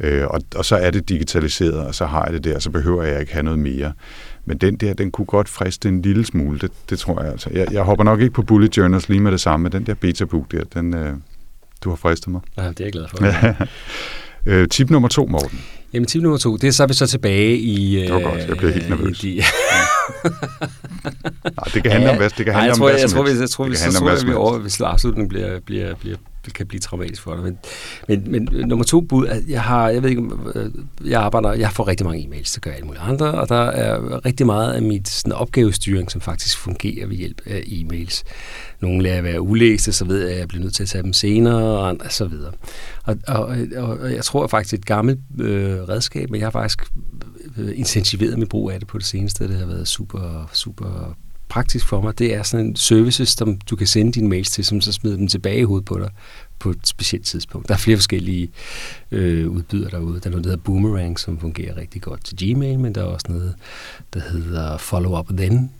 [0.00, 3.02] Øh, og, og så er det digitaliseret, og så har jeg det der, så behøver
[3.02, 3.92] jeg ikke have noget mere.
[4.46, 7.50] Men den der, den kunne godt friste en lille smule, det, det tror jeg altså.
[7.52, 9.94] Jeg, jeg hopper nok ikke på bullet journals lige med det samme, men den der
[9.94, 11.12] beta-book der, den, øh,
[11.84, 12.40] du har fristet mig.
[12.56, 13.66] Ja, det er jeg glad for.
[14.50, 15.60] øh, tip nummer to, Morten.
[15.92, 17.96] Jamen, tip nummer to, det er så er vi så tilbage i...
[17.96, 19.18] Det var godt, jeg bliver helt øh, nervøs.
[19.18, 19.34] De...
[21.44, 23.50] Nej, det kan handle om hvad, det kan handle om hvad jeg, tror, jeg, jeg
[23.50, 26.16] tror, vi, så tror jeg, vi over, hvis afslutningen bliver, bliver, bliver
[26.50, 27.44] kan blive traumatisk for dig.
[27.44, 27.58] Men,
[28.08, 30.22] men, men øh, nummer to bud, at jeg har, jeg ved ikke,
[30.54, 30.70] øh,
[31.04, 34.24] jeg arbejder, jeg får rigtig mange e-mails, der gør alle mulige andre, og der er
[34.26, 38.22] rigtig meget af mit sådan, opgavestyring, som faktisk fungerer ved hjælp af e-mails.
[38.80, 41.12] Nogle lader være ulæste, så ved jeg, at jeg bliver nødt til at tage dem
[41.12, 42.52] senere, og, andre, og så videre.
[43.04, 46.92] Og, og, og, og jeg tror faktisk, et gammelt øh, redskab, men jeg har faktisk
[47.58, 49.48] øh, intensiveret min brug af det på det seneste.
[49.48, 51.16] Det har været super, super
[51.54, 54.64] praktisk for mig, det er sådan en services, som du kan sende dine mails til,
[54.64, 56.10] som så smider dem tilbage i hovedet på dig
[56.58, 57.68] på et specielt tidspunkt.
[57.68, 58.50] Der er flere forskellige
[59.10, 60.20] øh, udbydere derude.
[60.20, 63.04] Der er noget, der hedder Boomerang, som fungerer rigtig godt til Gmail, men der er
[63.04, 63.54] også noget,
[64.14, 65.70] der hedder Follow Up Then.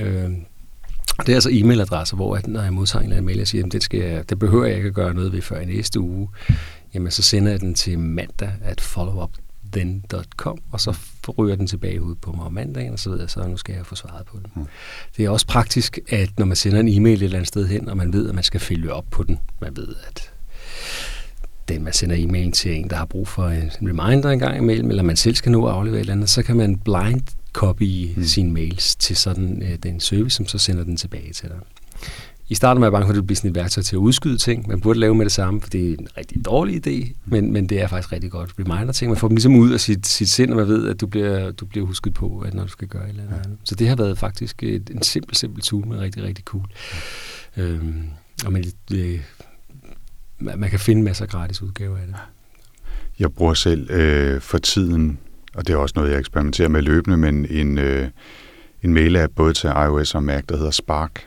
[0.00, 0.30] Øh,
[1.20, 3.66] det er altså e-mailadresser, hvor at, når jeg modtager en eller anden mail, jeg siger,
[3.66, 6.00] at det, skal jeg, det behøver jeg ikke at gøre noget ved før i næste
[6.00, 6.28] uge,
[6.94, 9.30] jamen så sender jeg den til mandag at follow up
[9.76, 10.96] then.com, og så
[11.38, 13.56] ryger den tilbage ud på mig om mandagen, og så ved jeg så, at nu
[13.56, 14.50] skal jeg få svaret på den.
[14.54, 14.66] Mm.
[15.16, 17.88] Det er også praktisk, at når man sender en e-mail et eller andet sted hen,
[17.88, 20.32] og man ved, at man skal følge op på den, man ved, at
[21.68, 24.90] den, man sender e-mail til en, der har brug for en reminder en gang imellem,
[24.90, 27.22] eller man selv skal nå at aflevere et eller andet, så kan man blind
[27.52, 28.24] copy mm.
[28.24, 31.58] sine mails til sådan øh, den service, som så sender den tilbage til dig.
[32.48, 34.38] I starten var jeg bange for, at det blive sådan et værktøj til at udskyde
[34.38, 34.68] ting.
[34.68, 37.68] Man burde lave med det samme, for det er en rigtig dårlig idé, men, men
[37.68, 39.10] det er faktisk rigtig godt reminder-ting.
[39.10, 41.50] Man får dem ligesom ud af sit, sit sind, og man ved, at du bliver,
[41.50, 43.36] du bliver husket på, at når du skal gøre et eller andet.
[43.36, 43.50] Ja.
[43.64, 46.66] Så det har været faktisk et, en simpel, simpel tool, men rigtig, rigtig cool.
[47.56, 47.62] Ja.
[47.62, 48.02] Øhm,
[48.44, 49.20] og man, øh,
[50.38, 52.16] man kan finde masser af gratis udgaver af det.
[53.18, 55.18] Jeg bruger selv øh, for tiden,
[55.54, 58.08] og det er også noget, jeg eksperimenterer med løbende, men en, øh,
[58.82, 61.26] en mail-app både til iOS og Mac, der hedder Spark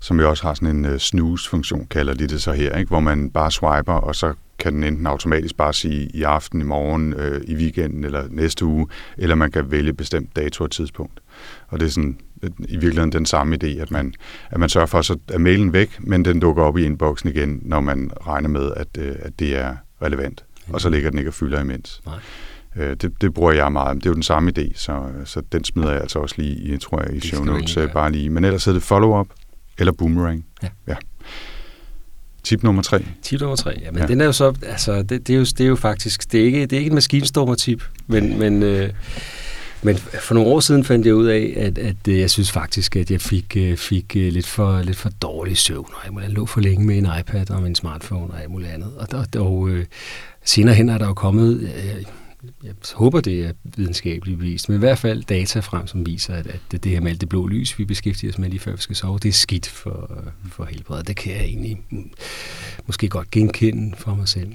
[0.00, 2.88] som jo også har sådan en uh, snooze-funktion, kalder de det så her, ikke?
[2.88, 6.64] hvor man bare swiper, og så kan den enten automatisk bare sige i aften, i
[6.64, 8.86] morgen, øh, i weekenden eller næste uge,
[9.18, 11.20] eller man kan vælge bestemt dato og tidspunkt.
[11.68, 12.18] Og det er sådan
[12.58, 14.14] i virkeligheden den samme idé, at man,
[14.50, 17.60] at man sørger for, så er mailen væk, men den dukker op i inboxen igen,
[17.62, 20.44] når man regner med, at, øh, at det er relevant.
[20.72, 22.00] Og så ligger den ikke og fylder imens.
[22.06, 22.14] Nej.
[22.76, 23.96] Øh, det, det bruger jeg meget.
[23.96, 26.76] Det er jo den samme idé, så, så den smider jeg altså også lige i,
[26.76, 27.76] tror jeg, i show notes.
[27.76, 27.86] Ja.
[27.86, 28.30] Bare lige.
[28.30, 29.26] Men ellers er det follow-up
[29.78, 30.44] eller boomerang.
[30.62, 30.68] Ja.
[30.88, 30.94] ja.
[32.44, 33.04] Tip nummer tre.
[33.22, 34.06] Tip nummer tre, ja, men ja.
[34.06, 36.44] den er jo så, altså, det, det, er jo, det er jo faktisk, det er
[36.44, 38.90] ikke, det er ikke en maskinstormer-tip, men, men, øh,
[39.82, 42.96] men for nogle år siden fandt jeg ud af, at, at øh, jeg synes faktisk,
[42.96, 46.46] at jeg fik, øh, fik øh, lidt, for, lidt for dårlig søvn, og jeg lå
[46.46, 48.92] for længe med en iPad og min smartphone og alt muligt andet.
[48.96, 49.86] Og, og, og øh,
[50.44, 52.04] senere hen er der jo kommet, øh,
[52.64, 56.46] jeg håber, det er videnskabeligt bevist, men i hvert fald data frem, som viser, at,
[56.46, 58.82] at det, her med alt det blå lys, vi beskæftiger os med lige før vi
[58.82, 61.08] skal sove, det er skidt for, for helbredet.
[61.08, 61.78] Det kan jeg egentlig
[62.86, 64.52] måske godt genkende for mig selv.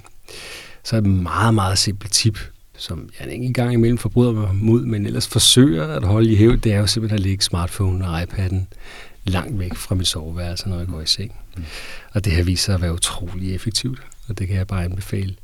[0.84, 2.40] Så et meget, meget simpelt tip,
[2.78, 6.58] som jeg ikke engang imellem forbryder mig mod, men ellers forsøger at holde i hævd,
[6.58, 8.58] det er jo simpelthen at lægge smartphone og iPad'en
[9.24, 11.36] langt væk fra mit soveværelse, når jeg går i seng.
[11.58, 11.64] Mm.
[12.12, 15.36] Og det har vist sig at være utrolig effektivt, og det kan jeg bare anbefale.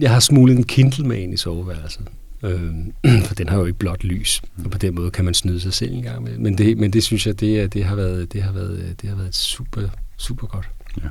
[0.00, 2.08] Jeg har smuglet en Kindle med ind i soveværelset.
[2.44, 2.72] Øh,
[3.26, 5.72] for den har jo ikke blot lys, og på den måde kan man snyde sig
[5.72, 6.38] selv en gang med.
[6.38, 9.16] Men det, men det synes jeg, det, det, har været, det, har været, det har
[9.16, 9.82] været super,
[10.16, 10.70] super godt.
[10.96, 11.08] Ja.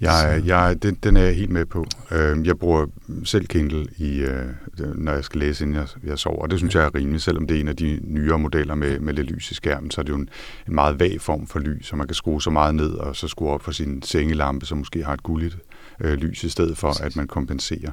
[0.00, 1.86] Jeg, jeg, den, den er jeg helt med på.
[2.10, 2.86] Øh, jeg bruger
[3.24, 4.46] selv Kindle, i, øh,
[4.94, 7.46] når jeg skal læse, inden jeg, jeg sover, og det synes jeg er rimeligt, selvom
[7.46, 10.02] det er en af de nyere modeller med, med lidt lys i skærmen, så er
[10.02, 10.28] det jo en,
[10.68, 13.28] en meget vag form for lys, så man kan skrue så meget ned, og så
[13.28, 15.58] skrue op for sin sengelampe, som måske har et gulligt
[16.00, 17.90] øh, lys, i stedet for, at man kompenserer.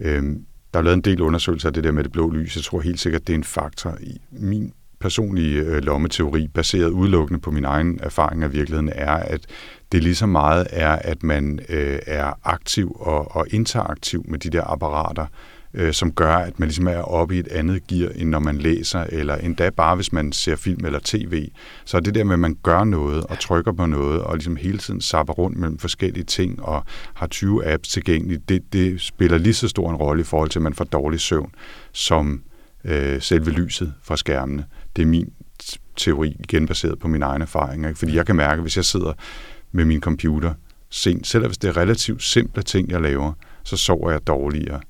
[0.00, 0.22] Øh,
[0.74, 2.56] der er lavet en del undersøgelser af det der med det blå lys.
[2.56, 3.98] Jeg tror helt sikkert, det er en faktor.
[4.00, 9.40] I min personlige øh, lommeteori, baseret udelukkende på min egen erfaring af virkeligheden, er, at
[9.92, 14.50] det lige så meget er, at man øh, er aktiv og, og interaktiv med de
[14.50, 15.26] der apparater,
[15.74, 18.58] øh, som gør, at man ligesom er oppe i et andet gear, end når man
[18.58, 21.48] læser, eller endda bare hvis man ser film eller tv.
[21.84, 24.78] Så det der med, at man gør noget og trykker på noget, og ligesom hele
[24.78, 29.54] tiden sapper rundt mellem forskellige ting, og har 20 apps tilgængelige, det, det spiller lige
[29.54, 31.54] så stor en rolle i forhold til, at man får dårlig søvn,
[31.92, 32.42] som
[32.84, 34.64] øh, selve lyset fra skærmene.
[34.96, 35.32] Det er min
[35.96, 37.88] teori, igen baseret på mine egne erfaringer.
[37.88, 37.98] Ikke?
[37.98, 39.12] Fordi jeg kan mærke, hvis jeg sidder
[39.72, 40.54] med min computer
[40.90, 44.80] sent, selv hvis det er relativt simple ting, jeg laver, så sover jeg dårligere.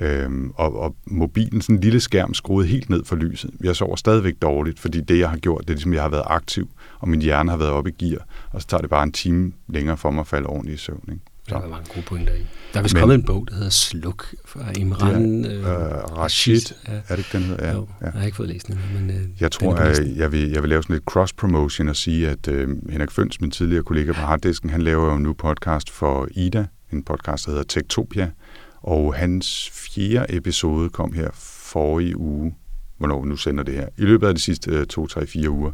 [0.00, 3.50] Øhm, og, og mobilen, sådan en lille skærm, skruet helt ned for lyset.
[3.64, 6.24] Jeg sover stadigvæk dårligt, fordi det, jeg har gjort, det er ligesom, jeg har været
[6.26, 9.12] aktiv, og min hjerne har været oppe i gear, og så tager det bare en
[9.12, 11.08] time længere for mig at falde ordentligt i søvn.
[11.08, 11.22] Ikke?
[11.48, 11.54] Så.
[11.54, 12.46] Der er mange gode pointer i.
[12.72, 15.68] Der er vist Men, kommet en bog, der hedder Sluk fra Imran ja, øh, øh,
[16.18, 16.60] Rashid.
[16.88, 16.92] Ja.
[16.92, 17.66] Er det ikke den hedder?
[17.66, 18.06] Ja, jo, ja.
[18.06, 18.78] Jeg har ikke fået læst den.
[18.94, 22.28] Men, øh, jeg tror, at jeg vil, jeg vil lave sådan lidt cross-promotion og sige,
[22.28, 26.28] at øh, Henrik Føns, min tidligere kollega på Harddisken, han laver jo nu podcast for
[26.30, 28.30] Ida, en podcast, der hedder Tektopia,
[28.82, 32.54] og hans fjerde episode kom her forrige uge,
[32.98, 35.72] hvornår nu sender det her, i løbet af de sidste øh, to, tre, fire uger,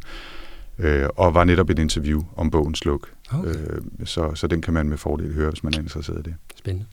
[0.78, 3.10] øh, og var netop et interview om bogen Sluk.
[3.32, 3.48] Okay.
[3.48, 6.34] Øh, så, så den kan man med fordel høre, hvis man er interesseret i det.
[6.56, 6.86] Spændende.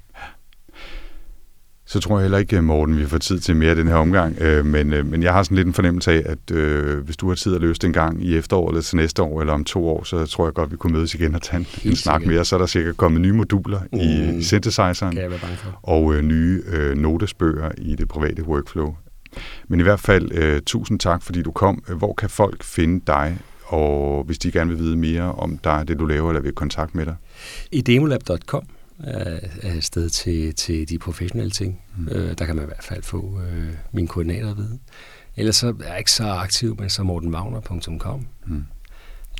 [1.91, 4.41] Så tror jeg heller ikke, Morten, vi får tid til mere den her omgang.
[4.41, 7.27] Øh, men, øh, men jeg har sådan lidt en fornemmelse af, at øh, hvis du
[7.27, 9.63] har tid at løse det en gang i efteråret eller til næste år eller om
[9.63, 12.25] to år, så tror jeg godt, vi kunne mødes igen og tage en, en snak
[12.25, 12.45] mere.
[12.45, 13.99] Så er der sikkert kommet nye moduler mm.
[13.99, 15.19] i, i synthesizeren
[15.83, 18.95] og øh, nye øh, notesbøger i det private workflow.
[19.67, 21.83] Men i hvert fald, øh, tusind tak, fordi du kom.
[21.97, 25.99] Hvor kan folk finde dig og hvis de gerne vil vide mere om dig, det
[25.99, 27.15] du laver, eller vil kontakt med dig?
[27.71, 28.63] I demolab.com
[29.03, 31.81] er et sted til, til de professionelle ting.
[31.97, 32.07] Mm.
[32.07, 34.79] Øh, der kan man i hvert fald få øh, mine koordinater at vide.
[35.35, 38.65] Ellers så er jeg ikke så aktiv, men så mortenwagner.com mm.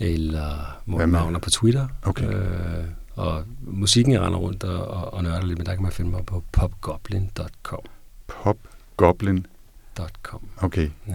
[0.01, 1.87] eller Morten Wagner på Twitter.
[2.03, 2.33] Okay.
[2.33, 2.85] Øh,
[3.15, 6.11] og musikken, jeg render rundt og, og, og nørder lidt, men der kan man finde
[6.11, 7.79] mig på popgoblin.com.
[8.27, 10.47] Popgoblin.com.
[10.57, 10.89] Okay.
[11.07, 11.13] Ja.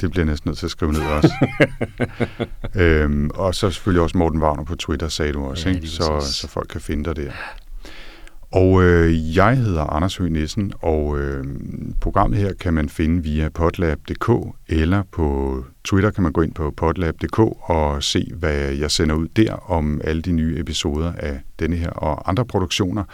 [0.00, 1.34] Det bliver næsten nødt til at skrive ned også.
[2.82, 5.88] øhm, og så selvfølgelig også Morten Wagner på Twitter, sagde du også, ja, ikke?
[5.88, 7.32] Så, så folk kan finde dig der.
[8.52, 11.44] Og øh, jeg hedder Anders Høgh Nissen, og øh,
[12.00, 14.30] programmet her kan man finde via podlab.dk,
[14.68, 19.28] eller på Twitter kan man gå ind på podlab.dk og se, hvad jeg sender ud
[19.28, 23.04] der om alle de nye episoder af denne her og andre produktioner.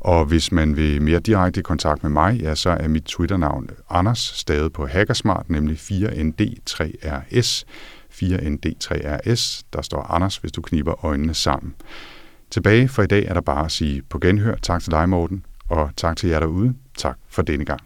[0.00, 3.70] Og hvis man vil mere direkte i kontakt med mig, ja, så er mit Twitter-navn
[3.90, 7.64] Anders, stadig på Hackersmart, nemlig 4ND3RS.
[8.12, 11.74] 4ND3RS, der står Anders, hvis du kniber øjnene sammen.
[12.50, 14.54] Tilbage for i dag er der bare at sige på genhør.
[14.62, 16.74] Tak til dig, Morten, og tak til jer derude.
[16.96, 17.80] Tak for denne gang.